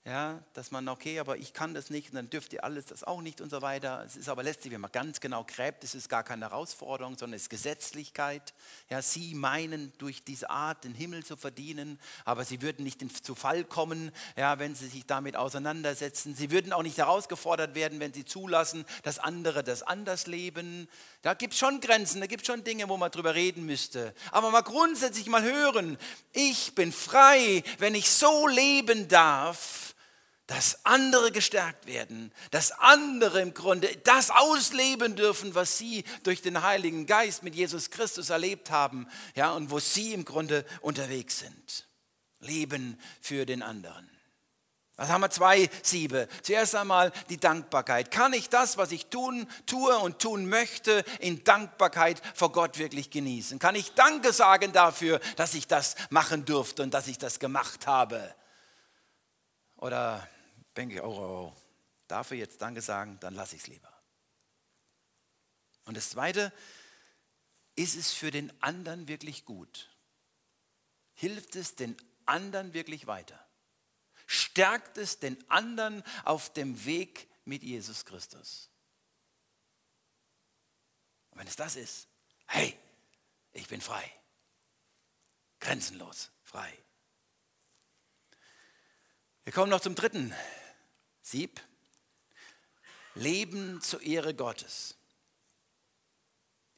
Ja, 0.06 0.38
dass 0.52 0.70
man, 0.70 0.86
okay, 0.88 1.18
aber 1.18 1.38
ich 1.38 1.54
kann 1.54 1.72
das 1.72 1.88
nicht 1.88 2.10
und 2.10 2.16
dann 2.16 2.28
dürft 2.28 2.52
ihr 2.52 2.62
alles 2.62 2.84
das 2.84 3.04
auch 3.04 3.22
nicht 3.22 3.40
und 3.40 3.48
so 3.48 3.62
weiter. 3.62 4.04
Es 4.04 4.16
ist 4.16 4.28
aber 4.28 4.42
letztlich, 4.42 4.70
wenn 4.74 4.82
man 4.82 4.92
ganz 4.92 5.18
genau 5.18 5.44
gräbt, 5.44 5.82
es 5.82 5.94
ist 5.94 6.10
gar 6.10 6.22
keine 6.22 6.50
Herausforderung, 6.50 7.16
sondern 7.16 7.36
es 7.36 7.44
ist 7.44 7.48
Gesetzlichkeit. 7.48 8.52
Ja, 8.90 9.00
sie 9.00 9.34
meinen, 9.34 9.94
durch 9.96 10.22
diese 10.22 10.50
Art 10.50 10.84
den 10.84 10.92
Himmel 10.94 11.24
zu 11.24 11.38
verdienen, 11.38 11.98
aber 12.26 12.44
sie 12.44 12.60
würden 12.60 12.84
nicht 12.84 13.00
zu 13.24 13.34
Fall 13.34 13.64
kommen, 13.64 14.12
ja, 14.36 14.58
wenn 14.58 14.74
sie 14.74 14.88
sich 14.88 15.06
damit 15.06 15.36
auseinandersetzen. 15.36 16.34
Sie 16.34 16.50
würden 16.50 16.74
auch 16.74 16.82
nicht 16.82 16.98
herausgefordert 16.98 17.74
werden, 17.74 17.98
wenn 17.98 18.12
sie 18.12 18.26
zulassen, 18.26 18.84
dass 19.04 19.18
andere 19.18 19.64
das 19.64 19.82
anders 19.82 20.26
leben. 20.26 20.86
Da 21.22 21.32
gibt 21.32 21.54
es 21.54 21.58
schon 21.58 21.80
Grenzen, 21.80 22.20
da 22.20 22.26
gibt 22.26 22.42
es 22.42 22.46
schon 22.46 22.62
Dinge, 22.62 22.90
wo 22.90 22.98
man 22.98 23.10
drüber 23.10 23.34
reden 23.34 23.64
müsste. 23.64 24.14
Aber 24.32 24.50
mal 24.50 24.60
grundsätzlich 24.60 25.28
mal 25.28 25.42
hören, 25.42 25.96
ich 26.34 26.74
bin 26.74 26.92
frei, 26.92 27.64
wenn 27.78 27.94
ich 27.94 28.10
so 28.10 28.46
leben 28.46 29.08
darf, 29.08 29.93
dass 30.46 30.84
andere 30.84 31.32
gestärkt 31.32 31.86
werden, 31.86 32.32
dass 32.50 32.72
andere 32.72 33.40
im 33.40 33.54
Grunde 33.54 33.88
das 34.04 34.30
ausleben 34.30 35.16
dürfen, 35.16 35.54
was 35.54 35.78
sie 35.78 36.04
durch 36.22 36.42
den 36.42 36.62
Heiligen 36.62 37.06
Geist 37.06 37.42
mit 37.42 37.54
Jesus 37.54 37.90
Christus 37.90 38.30
erlebt 38.30 38.70
haben, 38.70 39.08
ja, 39.34 39.52
und 39.52 39.70
wo 39.70 39.78
sie 39.78 40.12
im 40.12 40.24
Grunde 40.24 40.66
unterwegs 40.82 41.38
sind. 41.38 41.88
Leben 42.40 43.00
für 43.20 43.46
den 43.46 43.62
anderen. 43.62 44.10
Was 44.96 45.08
haben 45.08 45.22
wir 45.22 45.30
zwei 45.30 45.68
Siebe? 45.82 46.28
Zuerst 46.42 46.76
einmal 46.76 47.10
die 47.28 47.38
Dankbarkeit. 47.38 48.12
Kann 48.12 48.32
ich 48.32 48.48
das, 48.48 48.76
was 48.76 48.92
ich 48.92 49.06
tun, 49.06 49.48
tue 49.66 49.96
und 49.98 50.20
tun 50.20 50.46
möchte, 50.48 51.04
in 51.18 51.42
Dankbarkeit 51.42 52.22
vor 52.34 52.52
Gott 52.52 52.78
wirklich 52.78 53.10
genießen? 53.10 53.58
Kann 53.58 53.74
ich 53.74 53.94
Danke 53.94 54.32
sagen 54.32 54.72
dafür, 54.72 55.20
dass 55.34 55.54
ich 55.54 55.66
das 55.66 55.96
machen 56.10 56.44
durfte 56.44 56.84
und 56.84 56.94
dass 56.94 57.08
ich 57.08 57.18
das 57.18 57.40
gemacht 57.40 57.88
habe? 57.88 58.34
Oder 59.76 60.28
denke 60.76 60.96
ich, 60.96 61.02
oh, 61.02 61.06
oh, 61.06 61.52
oh, 62.10 62.20
ich 62.30 62.40
jetzt 62.40 62.60
Danke 62.60 62.82
sagen, 62.82 63.18
dann 63.20 63.34
lasse 63.34 63.56
ich 63.56 63.62
es 63.62 63.68
lieber. 63.68 63.92
Und 65.84 65.96
das 65.96 66.10
Zweite, 66.10 66.52
ist 67.76 67.96
es 67.96 68.12
für 68.12 68.30
den 68.30 68.52
anderen 68.62 69.08
wirklich 69.08 69.44
gut? 69.44 69.90
Hilft 71.14 71.56
es 71.56 71.74
den 71.74 71.96
anderen 72.26 72.72
wirklich 72.72 73.06
weiter? 73.06 73.38
Stärkt 74.26 74.96
es 74.98 75.18
den 75.18 75.38
anderen 75.50 76.02
auf 76.24 76.52
dem 76.52 76.84
Weg 76.84 77.28
mit 77.44 77.62
Jesus 77.62 78.04
Christus? 78.04 78.70
Und 81.30 81.40
wenn 81.40 81.48
es 81.48 81.56
das 81.56 81.76
ist, 81.76 82.08
hey, 82.46 82.78
ich 83.52 83.68
bin 83.68 83.80
frei. 83.80 84.10
Grenzenlos 85.60 86.30
frei. 86.42 86.72
Wir 89.44 89.52
kommen 89.52 89.70
noch 89.70 89.80
zum 89.80 89.94
dritten 89.94 90.34
Sieb. 91.24 91.58
Leben 93.14 93.80
zur 93.80 94.02
Ehre 94.02 94.34
Gottes. 94.34 94.94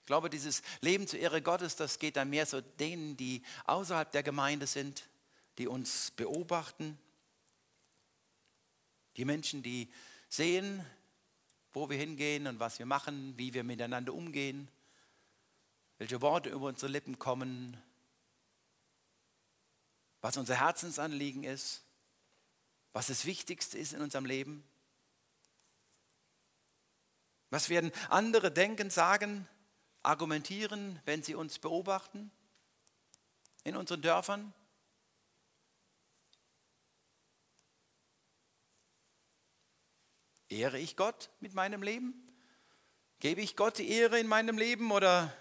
Ich 0.00 0.06
glaube, 0.06 0.30
dieses 0.30 0.62
Leben 0.80 1.08
zur 1.08 1.18
Ehre 1.18 1.42
Gottes, 1.42 1.74
das 1.74 1.98
geht 1.98 2.16
dann 2.16 2.30
mehr 2.30 2.46
so 2.46 2.60
denen, 2.60 3.16
die 3.16 3.42
außerhalb 3.64 4.12
der 4.12 4.22
Gemeinde 4.22 4.68
sind, 4.68 5.08
die 5.58 5.66
uns 5.66 6.12
beobachten. 6.12 6.96
Die 9.16 9.24
Menschen, 9.24 9.64
die 9.64 9.90
sehen, 10.28 10.86
wo 11.72 11.90
wir 11.90 11.98
hingehen 11.98 12.46
und 12.46 12.60
was 12.60 12.78
wir 12.78 12.86
machen, 12.86 13.36
wie 13.36 13.52
wir 13.52 13.64
miteinander 13.64 14.14
umgehen, 14.14 14.68
welche 15.98 16.20
Worte 16.20 16.50
über 16.50 16.68
unsere 16.68 16.92
Lippen 16.92 17.18
kommen, 17.18 17.82
was 20.20 20.36
unser 20.36 20.60
Herzensanliegen 20.60 21.42
ist 21.42 21.85
was 22.96 23.08
das 23.08 23.26
Wichtigste 23.26 23.76
ist 23.76 23.92
in 23.92 24.00
unserem 24.00 24.24
Leben? 24.24 24.64
Was 27.50 27.68
werden 27.68 27.92
andere 28.08 28.50
denken, 28.50 28.88
sagen, 28.88 29.46
argumentieren, 30.02 30.98
wenn 31.04 31.22
sie 31.22 31.34
uns 31.34 31.58
beobachten 31.58 32.30
in 33.64 33.76
unseren 33.76 34.00
Dörfern? 34.00 34.54
Ehre 40.48 40.78
ich 40.78 40.96
Gott 40.96 41.28
mit 41.40 41.52
meinem 41.52 41.82
Leben? 41.82 42.14
Gebe 43.20 43.42
ich 43.42 43.56
Gott 43.56 43.76
die 43.76 43.90
Ehre 43.90 44.18
in 44.18 44.26
meinem 44.26 44.56
Leben 44.56 44.90
oder 44.90 45.36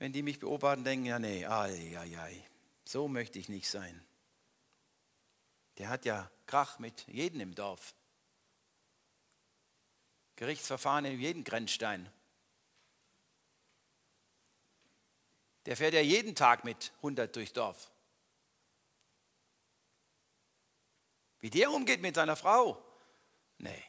wenn 0.00 0.12
die 0.12 0.24
mich 0.24 0.40
beobachten, 0.40 0.82
denken, 0.82 1.06
ja 1.06 1.20
nee, 1.20 1.46
ai, 1.46 1.96
ai, 1.96 2.18
ai, 2.18 2.44
so 2.84 3.06
möchte 3.06 3.38
ich 3.38 3.48
nicht 3.48 3.70
sein. 3.70 4.04
Der 5.78 5.88
hat 5.88 6.04
ja 6.04 6.30
Krach 6.46 6.78
mit 6.78 7.06
jedem 7.08 7.40
im 7.40 7.54
Dorf. 7.54 7.94
Gerichtsverfahren 10.36 11.04
in 11.04 11.20
jedem 11.20 11.44
Grenzstein. 11.44 12.10
Der 15.66 15.76
fährt 15.76 15.94
ja 15.94 16.00
jeden 16.00 16.34
Tag 16.34 16.64
mit 16.64 16.92
100 16.98 17.34
durchs 17.34 17.52
Dorf. 17.52 17.90
Wie 21.40 21.50
der 21.50 21.70
umgeht 21.70 22.00
mit 22.00 22.14
seiner 22.14 22.36
Frau? 22.36 22.82
Nee. 23.58 23.84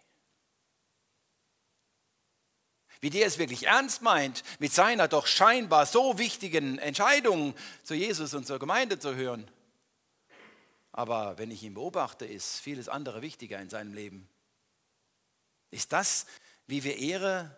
Wie 2.99 3.09
der 3.09 3.27
es 3.27 3.38
wirklich 3.38 3.67
ernst 3.67 4.01
meint, 4.01 4.43
mit 4.59 4.73
seiner 4.73 5.07
doch 5.07 5.27
scheinbar 5.27 5.85
so 5.85 6.17
wichtigen 6.17 6.79
Entscheidung 6.79 7.55
zu 7.83 7.93
Jesus 7.93 8.33
und 8.33 8.47
zur 8.47 8.57
Gemeinde 8.57 8.97
zu 8.97 9.15
hören. 9.15 9.49
Aber 10.98 11.38
wenn 11.38 11.52
ich 11.52 11.62
ihn 11.62 11.76
beobachte, 11.76 12.26
ist 12.26 12.60
vieles 12.60 12.89
andere 12.89 13.22
wichtiger 13.22 13.62
in 13.62 13.70
seinem 13.70 13.93
Leben. 13.93 14.28
Ist 15.70 15.93
das, 15.93 16.26
wie 16.66 16.84
wir 16.84 16.98
Ehre 16.98 17.56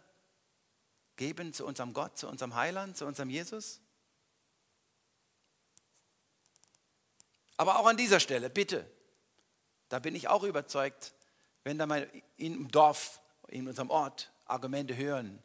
geben 1.16 1.54
zu 1.54 1.66
unserem 1.66 1.94
Gott, 1.94 2.18
zu 2.18 2.28
unserem 2.28 2.56
Heiland, 2.56 2.98
zu 2.98 3.06
unserem 3.06 3.30
Jesus? 3.30 3.80
Aber 7.56 7.80
auch 7.80 7.86
an 7.86 7.96
dieser 7.96 8.20
Stelle, 8.20 8.50
bitte, 8.50 8.86
da 9.88 10.00
bin 10.00 10.16
ich 10.16 10.28
auch 10.28 10.44
überzeugt, 10.44 11.14
wenn 11.64 11.78
da 11.78 11.86
mal 11.86 12.12
im 12.36 12.70
Dorf, 12.70 13.22
in 13.48 13.70
unserem 13.70 13.90
Ort 13.90 14.34
Argumente 14.48 14.98
hören, 14.98 15.42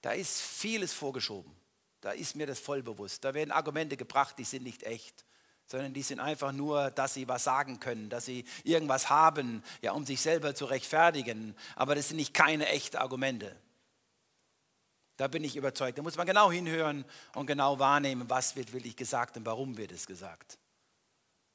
da 0.00 0.12
ist 0.12 0.40
vieles 0.40 0.94
vorgeschoben. 0.94 1.54
Da 2.00 2.12
ist 2.12 2.34
mir 2.34 2.46
das 2.46 2.60
voll 2.60 2.82
bewusst. 2.82 3.24
Da 3.24 3.34
werden 3.34 3.50
Argumente 3.50 3.98
gebracht, 3.98 4.38
die 4.38 4.44
sind 4.44 4.62
nicht 4.62 4.84
echt 4.84 5.26
sondern 5.66 5.92
die 5.92 6.02
sind 6.02 6.20
einfach 6.20 6.52
nur, 6.52 6.90
dass 6.90 7.14
sie 7.14 7.28
was 7.28 7.44
sagen 7.44 7.80
können, 7.80 8.08
dass 8.08 8.24
sie 8.24 8.44
irgendwas 8.64 9.10
haben, 9.10 9.62
ja, 9.82 9.92
um 9.92 10.06
sich 10.06 10.20
selber 10.20 10.54
zu 10.54 10.64
rechtfertigen. 10.66 11.56
Aber 11.74 11.94
das 11.94 12.08
sind 12.08 12.18
nicht 12.18 12.34
keine 12.34 12.68
echten 12.68 12.96
Argumente. 12.96 13.54
Da 15.16 15.28
bin 15.28 15.44
ich 15.44 15.56
überzeugt. 15.56 15.98
Da 15.98 16.02
muss 16.02 16.16
man 16.16 16.26
genau 16.26 16.52
hinhören 16.52 17.04
und 17.34 17.46
genau 17.46 17.78
wahrnehmen, 17.78 18.28
was 18.28 18.54
wird 18.54 18.72
wirklich 18.72 18.96
gesagt 18.96 19.36
und 19.36 19.46
warum 19.46 19.76
wird 19.76 19.92
es 19.92 20.06
gesagt. 20.06 20.58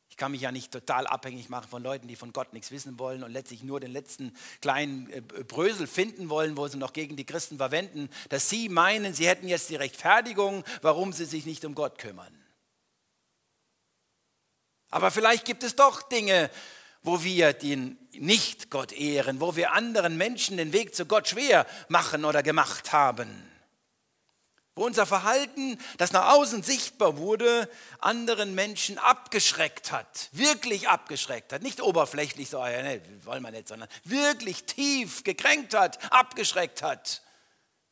Ich 0.09 0.17
kann 0.17 0.33
mich 0.33 0.41
ja 0.41 0.51
nicht 0.51 0.73
total 0.73 1.07
abhängig 1.07 1.47
machen 1.47 1.69
von 1.69 1.81
Leuten, 1.81 2.07
die 2.07 2.17
von 2.17 2.33
Gott 2.33 2.51
nichts 2.51 2.69
wissen 2.71 2.99
wollen 2.99 3.23
und 3.23 3.31
letztlich 3.31 3.63
nur 3.63 3.79
den 3.79 3.91
letzten 3.91 4.35
kleinen 4.59 5.09
äh, 5.09 5.21
Brösel 5.21 5.87
finden 5.87 6.29
wollen, 6.29 6.57
wo 6.57 6.67
sie 6.67 6.77
noch 6.77 6.91
gegen 6.91 7.15
die 7.15 7.25
Christen 7.25 7.57
verwenden, 7.57 8.09
dass 8.27 8.49
sie 8.49 8.67
meinen, 8.67 9.13
sie 9.13 9.27
hätten 9.27 9.47
jetzt 9.47 9.69
die 9.69 9.77
Rechtfertigung, 9.77 10.65
warum 10.81 11.13
sie 11.13 11.23
sich 11.23 11.45
nicht 11.45 11.63
um 11.63 11.75
Gott 11.75 11.97
kümmern. 11.97 12.40
Aber 14.91 15.09
vielleicht 15.09 15.45
gibt 15.45 15.63
es 15.63 15.75
doch 15.75 16.01
Dinge, 16.01 16.51
wo 17.01 17.23
wir 17.23 17.53
den 17.53 17.97
nicht 18.11 18.69
Gott 18.69 18.91
ehren, 18.91 19.39
wo 19.39 19.55
wir 19.55 19.71
anderen 19.71 20.17
Menschen 20.17 20.57
den 20.57 20.73
Weg 20.73 20.93
zu 20.93 21.05
Gott 21.05 21.29
schwer 21.29 21.65
machen 21.87 22.25
oder 22.25 22.43
gemacht 22.43 22.93
haben. 22.93 23.47
Wo 24.75 24.85
unser 24.85 25.05
Verhalten, 25.05 25.77
das 25.97 26.13
nach 26.13 26.33
außen 26.33 26.63
sichtbar 26.63 27.17
wurde, 27.17 27.69
anderen 27.99 28.55
Menschen 28.55 28.97
abgeschreckt 28.97 29.91
hat, 29.91 30.29
wirklich 30.31 30.87
abgeschreckt 30.87 31.51
hat, 31.51 31.61
nicht 31.61 31.81
oberflächlich 31.81 32.49
so, 32.49 32.63
nee, 32.63 33.01
wollen 33.23 33.43
wir 33.43 33.51
nicht, 33.51 33.67
sondern 33.67 33.89
wirklich 34.03 34.63
tief 34.63 35.23
gekränkt 35.23 35.73
hat, 35.73 36.11
abgeschreckt 36.11 36.83
hat. 36.83 37.21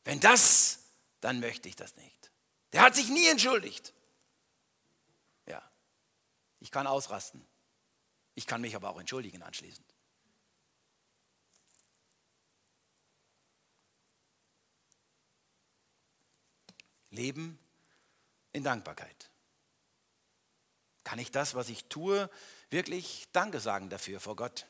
Wenn 0.04 0.20
das, 0.20 0.78
dann 1.20 1.40
möchte 1.40 1.68
ich 1.68 1.76
das 1.76 1.96
nicht. 1.96 2.30
Der 2.72 2.82
hat 2.82 2.94
sich 2.94 3.08
nie 3.08 3.26
entschuldigt. 3.26 3.92
Ich 6.60 6.70
kann 6.70 6.86
ausrasten. 6.86 7.44
Ich 8.34 8.46
kann 8.46 8.60
mich 8.60 8.76
aber 8.76 8.90
auch 8.90 9.00
entschuldigen 9.00 9.42
anschließend. 9.42 9.86
Leben 17.10 17.58
in 18.52 18.62
Dankbarkeit. 18.62 19.30
Kann 21.02 21.18
ich 21.18 21.30
das, 21.30 21.54
was 21.54 21.68
ich 21.68 21.86
tue, 21.86 22.30
wirklich 22.68 23.26
Danke 23.32 23.58
sagen 23.58 23.88
dafür 23.88 24.20
vor 24.20 24.36
Gott? 24.36 24.66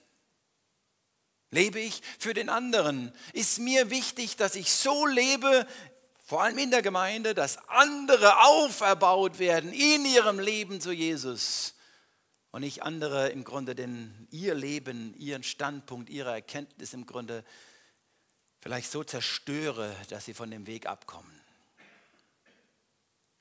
Lebe 1.51 1.81
ich 1.81 2.01
für 2.19 2.33
den 2.33 2.49
anderen? 2.49 3.13
Ist 3.33 3.59
mir 3.59 3.91
wichtig, 3.91 4.37
dass 4.37 4.55
ich 4.55 4.73
so 4.73 5.05
lebe, 5.07 5.67
vor 6.25 6.43
allem 6.43 6.59
in 6.59 6.71
der 6.71 6.81
Gemeinde, 6.81 7.35
dass 7.35 7.59
andere 7.69 8.45
auferbaut 8.45 9.39
werden 9.39 9.73
in 9.73 10.07
ihrem 10.07 10.39
Leben 10.39 10.81
zu 10.81 10.93
Jesus? 10.93 11.75
Und 12.53 12.63
ich 12.63 12.83
andere 12.83 13.29
im 13.29 13.45
Grunde 13.45 13.75
den, 13.75 14.27
ihr 14.31 14.55
Leben, 14.55 15.15
ihren 15.15 15.43
Standpunkt, 15.43 16.11
ihre 16.11 16.33
Erkenntnis 16.33 16.93
im 16.95 17.07
Grunde 17.07 17.45
vielleicht 18.61 18.91
so 18.91 19.05
zerstöre, 19.05 19.95
dass 20.09 20.25
sie 20.25 20.35
von 20.35 20.51
dem 20.51 20.67
Weg 20.67 20.87
abkommen. 20.87 21.41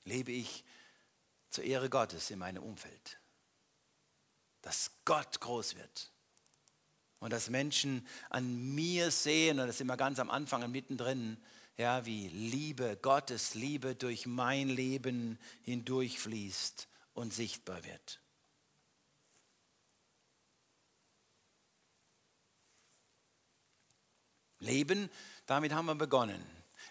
Lebe 0.03 0.31
ich 0.31 0.63
zur 1.49 1.63
Ehre 1.63 1.89
Gottes 1.89 2.29
in 2.29 2.39
meinem 2.39 2.63
Umfeld. 2.63 3.19
Dass 4.61 4.91
Gott 5.05 5.39
groß 5.39 5.75
wird 5.75 6.11
und 7.19 7.33
dass 7.33 7.49
Menschen 7.49 8.07
an 8.29 8.75
mir 8.75 9.11
sehen, 9.11 9.59
und 9.59 9.67
das 9.67 9.77
ist 9.77 9.81
immer 9.81 9.97
ganz 9.97 10.19
am 10.19 10.29
Anfang 10.29 10.63
und 10.63 10.71
mittendrin, 10.71 11.37
ja, 11.77 12.05
wie 12.05 12.27
Liebe, 12.27 12.97
Gottes 13.01 13.55
Liebe 13.55 13.95
durch 13.95 14.25
mein 14.25 14.67
Leben 14.69 15.39
hindurchfließt 15.63 16.87
und 17.13 17.33
sichtbar 17.33 17.83
wird. 17.85 18.19
Leben, 24.59 25.09
damit 25.45 25.73
haben 25.73 25.85
wir 25.85 25.95
begonnen. 25.95 26.43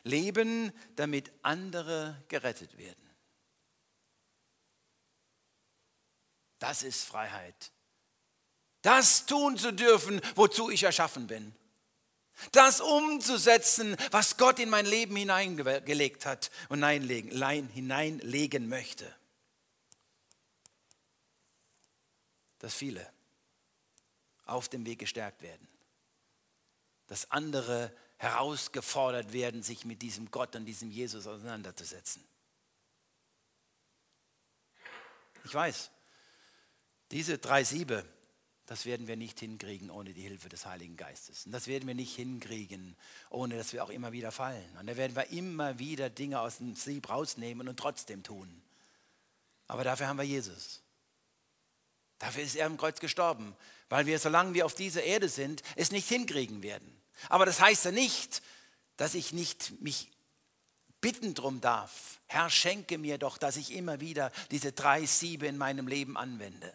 Leben, 0.03 0.73
damit 0.97 1.31
andere 1.43 2.23
gerettet 2.29 2.77
werden. 2.79 3.09
Das 6.59 6.83
ist 6.83 7.05
Freiheit. 7.05 7.73
Das 8.83 9.27
tun 9.27 9.57
zu 9.57 9.73
dürfen, 9.73 10.21
wozu 10.35 10.71
ich 10.71 10.83
erschaffen 10.83 11.27
bin. 11.27 11.55
Das 12.53 12.81
umzusetzen, 12.81 13.97
was 14.13 14.37
Gott 14.37 14.61
in 14.61 14.71
mein 14.71 14.87
Leben 14.87 15.17
hineingelegt 15.17 16.25
hat 16.25 16.51
und 16.69 16.85
hineinlegen 16.85 18.69
möchte. 18.69 19.13
Dass 22.61 22.75
viele 22.75 23.09
auf 24.47 24.69
dem 24.69 24.87
Weg 24.87 25.01
gestärkt 25.01 25.43
werden. 25.43 25.69
Dass 27.09 27.31
andere 27.31 27.93
herausgefordert 28.19 29.33
werden, 29.33 29.63
sich 29.63 29.85
mit 29.85 30.03
diesem 30.03 30.31
Gott 30.31 30.55
und 30.57 30.65
diesem 30.65 30.91
Jesus 30.91 31.27
auseinanderzusetzen. 31.27 32.25
Ich 35.45 35.55
weiß, 35.55 35.91
diese 37.11 37.39
drei 37.39 37.65
Siebe, 37.65 38.05
das 38.67 38.85
werden 38.85 39.07
wir 39.07 39.17
nicht 39.17 39.41
hinkriegen 39.41 39.91
ohne 39.91 40.13
die 40.13 40.21
Hilfe 40.21 40.51
des 40.51 40.67
Heiligen 40.67 40.97
Geistes. 40.97 41.47
Und 41.47 41.53
das 41.53 41.69
werden 41.69 41.87
wir 41.87 41.95
nicht 41.95 42.15
hinkriegen, 42.15 42.97
ohne 43.31 43.57
dass 43.57 43.73
wir 43.73 43.83
auch 43.83 43.89
immer 43.89 44.13
wieder 44.13 44.31
fallen. 44.31 44.77
Und 44.79 44.87
da 44.89 44.97
werden 44.97 45.17
wir 45.17 45.31
immer 45.31 45.79
wieder 45.79 46.11
Dinge 46.11 46.41
aus 46.41 46.59
dem 46.59 46.75
Sieb 46.75 47.09
rausnehmen 47.09 47.67
und 47.67 47.79
trotzdem 47.79 48.23
tun. 48.23 48.63
Aber 49.69 49.85
dafür 49.85 50.09
haben 50.09 50.19
wir 50.19 50.25
Jesus. 50.25 50.83
Dafür 52.19 52.43
ist 52.43 52.57
er 52.57 52.67
am 52.67 52.77
Kreuz 52.77 53.01
gestorben, 53.01 53.57
weil 53.89 54.07
wir, 54.07 54.19
solange 54.19 54.53
wir 54.53 54.67
auf 54.67 54.75
dieser 54.75 55.05
Erde 55.05 55.29
sind, 55.29 55.63
es 55.77 55.93
nicht 55.93 56.09
hinkriegen 56.09 56.63
werden. 56.63 56.98
Aber 57.29 57.47
das 57.47 57.61
heißt 57.61 57.87
ja 57.87 57.91
nicht, 57.91 58.43
dass 58.97 59.15
ich 59.15 59.33
nicht 59.33 59.81
mich 59.81 60.11
bitten 61.01 61.35
drum 61.35 61.61
darf. 61.61 62.21
Herr, 62.27 62.51
schenke 62.51 62.99
mir 62.99 63.19
doch, 63.19 63.39
dass 63.39 63.57
ich 63.57 63.73
immer 63.73 64.01
wieder 64.01 64.31
diese 64.51 64.73
drei 64.73 65.07
Siebe 65.07 65.47
in 65.47 65.57
meinem 65.57 65.89
Leben 65.89 66.17
anwende. 66.17 66.75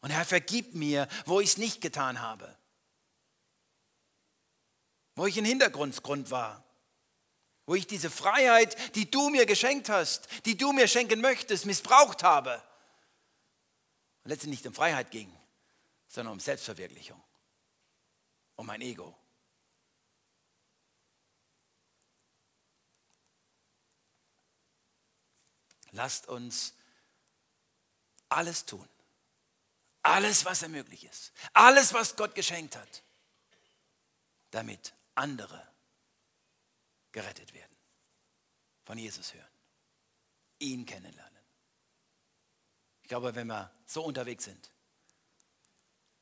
Und 0.00 0.10
Herr, 0.10 0.24
vergib 0.24 0.74
mir, 0.74 1.08
wo 1.26 1.40
ich 1.40 1.50
es 1.50 1.56
nicht 1.56 1.80
getan 1.80 2.20
habe. 2.20 2.56
Wo 5.16 5.26
ich 5.26 5.36
ein 5.36 5.44
Hintergrundgrund 5.44 6.30
war. 6.30 6.64
Wo 7.66 7.74
ich 7.74 7.86
diese 7.86 8.10
Freiheit, 8.10 8.94
die 8.94 9.10
du 9.10 9.28
mir 9.28 9.44
geschenkt 9.44 9.88
hast, 9.88 10.28
die 10.46 10.56
du 10.56 10.72
mir 10.72 10.88
schenken 10.88 11.20
möchtest, 11.20 11.66
missbraucht 11.66 12.22
habe. 12.22 12.62
Und 14.24 14.30
letztendlich 14.30 14.60
nicht 14.60 14.68
um 14.68 14.74
Freiheit 14.74 15.10
ging, 15.10 15.30
sondern 16.06 16.32
um 16.32 16.40
Selbstverwirklichung. 16.40 17.22
Um 18.58 18.66
mein 18.66 18.82
Ego. 18.82 19.16
Lasst 25.92 26.28
uns 26.28 26.74
alles 28.28 28.66
tun 28.66 28.86
alles, 30.08 30.44
was 30.44 30.62
er 30.62 30.68
möglich 30.68 31.04
ist. 31.04 31.32
Alles, 31.52 31.92
was 31.92 32.16
Gott 32.16 32.34
geschenkt 32.34 32.76
hat. 32.76 33.02
Damit 34.50 34.94
andere 35.14 35.66
gerettet 37.12 37.52
werden. 37.52 37.76
Von 38.84 38.96
Jesus 38.96 39.34
hören. 39.34 39.46
Ihn 40.60 40.86
kennenlernen. 40.86 41.42
Ich 43.02 43.08
glaube, 43.08 43.34
wenn 43.34 43.46
wir 43.46 43.70
so 43.86 44.02
unterwegs 44.02 44.44
sind, 44.44 44.70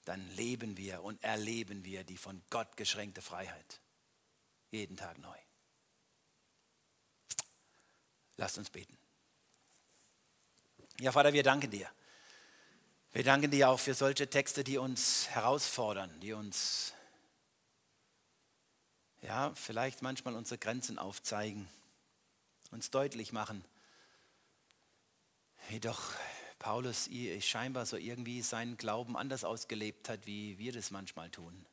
dann 0.06 0.26
leben 0.30 0.78
wir 0.78 1.02
und 1.02 1.22
erleben 1.22 1.84
wir 1.84 2.02
die 2.04 2.16
von 2.16 2.42
Gott 2.48 2.76
geschränkte 2.78 3.20
Freiheit. 3.20 3.80
Jeden 4.70 4.96
Tag 4.96 5.18
neu. 5.18 5.36
Lasst 8.38 8.56
uns 8.56 8.70
beten. 8.70 8.96
Ja, 10.98 11.12
Vater, 11.12 11.34
wir 11.34 11.42
danken 11.42 11.70
dir 11.70 11.90
wir 13.16 13.24
danken 13.24 13.50
dir 13.50 13.70
auch 13.70 13.80
für 13.80 13.94
solche 13.94 14.28
Texte, 14.28 14.62
die 14.62 14.76
uns 14.76 15.26
herausfordern, 15.30 16.20
die 16.20 16.34
uns 16.34 16.92
ja, 19.22 19.54
vielleicht 19.54 20.02
manchmal 20.02 20.34
unsere 20.34 20.58
Grenzen 20.58 20.98
aufzeigen, 20.98 21.66
uns 22.72 22.90
deutlich 22.90 23.32
machen, 23.32 23.64
wie 25.70 25.80
doch 25.80 26.12
Paulus 26.66 27.08
scheinbar 27.42 27.86
so 27.86 27.96
irgendwie 27.96 28.42
seinen 28.42 28.76
Glauben 28.76 29.16
anders 29.16 29.44
ausgelebt 29.44 30.08
hat, 30.08 30.26
wie 30.26 30.58
wir 30.58 30.72
das 30.72 30.90
manchmal 30.90 31.30
tun. 31.30 31.64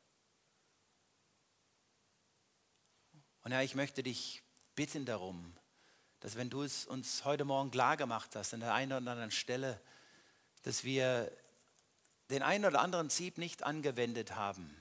Und 3.42 3.50
Herr, 3.50 3.64
ich 3.64 3.74
möchte 3.74 4.04
dich 4.04 4.44
bitten 4.76 5.04
darum, 5.04 5.52
dass 6.20 6.36
wenn 6.36 6.48
du 6.48 6.62
es 6.62 6.86
uns 6.86 7.24
heute 7.24 7.44
Morgen 7.44 7.72
klar 7.72 7.96
gemacht 7.96 8.36
hast, 8.36 8.54
an 8.54 8.60
der 8.60 8.72
einen 8.72 8.92
oder 8.92 9.10
anderen 9.10 9.32
Stelle, 9.32 9.80
dass 10.62 10.84
wir 10.84 11.36
den 12.30 12.44
einen 12.44 12.64
oder 12.64 12.80
anderen 12.80 13.10
Sieb 13.10 13.36
nicht 13.36 13.64
angewendet 13.64 14.36
haben, 14.36 14.76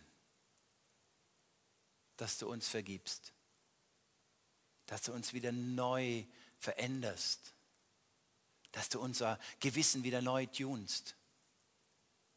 dass 2.17 2.37
du 2.37 2.47
uns 2.47 2.67
vergibst, 2.67 3.33
dass 4.85 5.01
du 5.01 5.11
uns 5.11 5.33
wieder 5.33 5.51
neu 5.51 6.23
veränderst, 6.59 7.52
dass 8.73 8.89
du 8.89 8.99
unser 8.99 9.39
Gewissen 9.59 10.03
wieder 10.03 10.21
neu 10.21 10.45
tunst, 10.47 11.15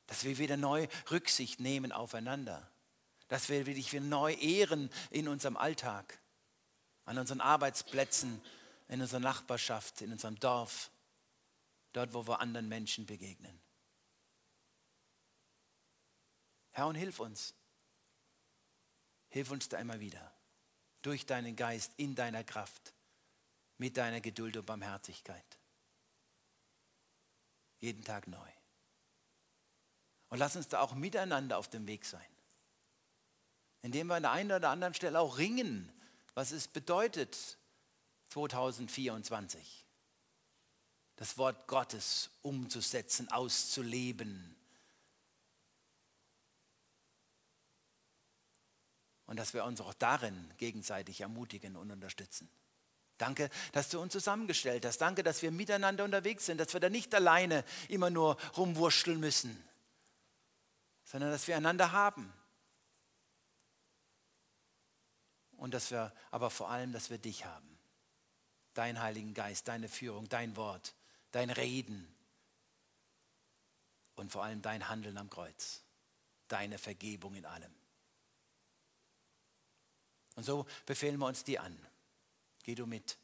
dass 0.06 0.22
wir 0.22 0.38
wieder 0.38 0.56
neu 0.56 0.86
Rücksicht 1.10 1.58
nehmen 1.58 1.90
aufeinander, 1.90 2.70
dass 3.26 3.48
wir 3.48 3.64
dich 3.64 3.92
wieder 3.92 4.04
neu 4.04 4.34
ehren 4.34 4.90
in 5.10 5.26
unserem 5.26 5.56
Alltag, 5.56 6.20
an 7.06 7.18
unseren 7.18 7.40
Arbeitsplätzen, 7.40 8.40
in 8.88 9.00
unserer 9.00 9.20
Nachbarschaft, 9.20 10.02
in 10.02 10.12
unserem 10.12 10.38
Dorf 10.38 10.90
dort, 11.92 12.12
wo 12.12 12.26
wir 12.28 12.40
anderen 12.40 12.68
Menschen 12.68 13.06
begegnen. 13.06 13.58
Herr, 16.72 16.86
und 16.86 16.94
hilf 16.94 17.18
uns. 17.18 17.54
Hilf 19.30 19.50
uns 19.50 19.68
da 19.70 19.78
immer 19.78 19.98
wieder. 19.98 20.32
Durch 21.00 21.24
deinen 21.24 21.56
Geist, 21.56 21.92
in 21.96 22.14
deiner 22.14 22.44
Kraft, 22.44 22.92
mit 23.78 23.96
deiner 23.96 24.20
Geduld 24.20 24.58
und 24.58 24.66
Barmherzigkeit. 24.66 25.58
Jeden 27.86 28.02
Tag 28.02 28.26
neu. 28.26 28.50
Und 30.28 30.38
lass 30.38 30.56
uns 30.56 30.66
da 30.66 30.80
auch 30.80 30.94
miteinander 30.96 31.56
auf 31.56 31.68
dem 31.68 31.86
Weg 31.86 32.04
sein. 32.04 32.26
Indem 33.82 34.08
wir 34.08 34.16
an 34.16 34.24
der 34.24 34.32
einen 34.32 34.50
oder 34.50 34.70
anderen 34.70 34.92
Stelle 34.92 35.20
auch 35.20 35.38
ringen, 35.38 35.92
was 36.34 36.50
es 36.50 36.66
bedeutet 36.66 37.56
2024 38.30 39.86
das 41.14 41.38
Wort 41.38 41.68
Gottes 41.68 42.30
umzusetzen, 42.42 43.30
auszuleben. 43.30 44.56
Und 49.26 49.36
dass 49.36 49.54
wir 49.54 49.64
uns 49.64 49.80
auch 49.80 49.94
darin 49.94 50.52
gegenseitig 50.58 51.20
ermutigen 51.20 51.76
und 51.76 51.92
unterstützen. 51.92 52.50
Danke, 53.18 53.48
dass 53.72 53.88
du 53.88 54.00
uns 54.00 54.12
zusammengestellt 54.12 54.84
hast. 54.84 54.98
Danke, 54.98 55.22
dass 55.22 55.42
wir 55.42 55.50
miteinander 55.50 56.04
unterwegs 56.04 56.46
sind, 56.46 56.58
dass 56.58 56.72
wir 56.72 56.80
da 56.80 56.90
nicht 56.90 57.14
alleine 57.14 57.64
immer 57.88 58.10
nur 58.10 58.36
rumwurschteln 58.56 59.18
müssen, 59.18 59.62
sondern 61.04 61.30
dass 61.30 61.48
wir 61.48 61.56
einander 61.56 61.92
haben. 61.92 62.32
Und 65.56 65.72
dass 65.72 65.90
wir 65.90 66.12
aber 66.30 66.50
vor 66.50 66.70
allem, 66.70 66.92
dass 66.92 67.08
wir 67.08 67.16
dich 67.16 67.46
haben. 67.46 67.78
Dein 68.74 69.00
Heiligen 69.00 69.32
Geist, 69.32 69.68
deine 69.68 69.88
Führung, 69.88 70.28
dein 70.28 70.54
Wort 70.56 70.94
dein 71.36 71.50
Reden 71.50 72.08
und 74.14 74.32
vor 74.32 74.42
allem 74.42 74.62
dein 74.62 74.88
Handeln 74.88 75.18
am 75.18 75.28
Kreuz, 75.28 75.82
deine 76.48 76.78
Vergebung 76.78 77.34
in 77.34 77.44
allem. 77.44 77.74
Und 80.34 80.44
so 80.44 80.66
befehlen 80.86 81.18
wir 81.18 81.26
uns 81.26 81.44
dir 81.44 81.62
an. 81.62 81.78
Geh 82.66 82.74
du 82.74 82.84
mit 82.84 83.16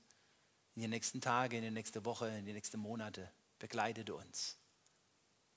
in 0.76 0.82
die 0.82 0.88
nächsten 0.88 1.20
Tage, 1.20 1.56
in 1.56 1.64
die 1.64 1.70
nächste 1.72 2.04
Woche, 2.04 2.28
in 2.28 2.46
die 2.46 2.52
nächsten 2.52 2.78
Monate. 2.78 3.28
Begleite 3.58 4.04
du 4.04 4.16
uns. 4.16 4.56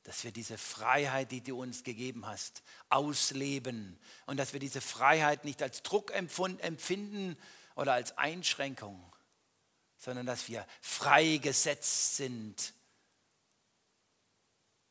dass 0.02 0.24
wir 0.24 0.32
diese 0.32 0.60
Freiheit, 0.60 1.32
die 1.32 1.42
du 1.42 1.60
uns 1.60 1.84
gegeben 1.84 2.28
hast, 2.28 2.62
ausleben 2.90 4.00
und 4.28 4.38
dass 4.38 4.54
wir 4.54 4.60
diese 4.60 4.80
Freiheit 4.80 5.46
nicht 5.46 5.64
als 5.64 5.82
Druck 5.82 6.12
empfinden 6.14 7.36
oder 7.76 7.94
als 7.94 8.16
Einschränkung, 8.16 9.16
sondern 9.98 10.28
dass 10.28 10.48
wir 10.48 10.68
freigesetzt 10.82 12.18
sind, 12.18 12.74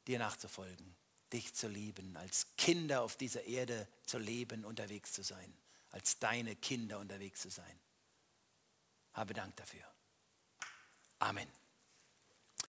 dir 0.09 0.19
nachzufolgen, 0.19 0.97
dich 1.33 1.55
zu 1.55 1.69
lieben, 1.69 2.17
als 2.17 2.49
Kinder 2.57 3.03
auf 3.03 3.17
dieser 3.17 3.45
Erde 3.45 3.87
zu 4.07 4.19
leben, 4.19 4.65
unterwegs 4.65 5.13
zu 5.13 5.23
sein, 5.23 5.57
als 5.91 6.19
deine 6.19 6.57
Kinder 6.57 6.99
unterwegs 6.99 7.41
zu 7.41 7.51
sein. 7.51 7.84
Habe 9.15 9.33
Dank 9.33 9.57
dafür. 9.57 9.85
Amen. 11.21 11.64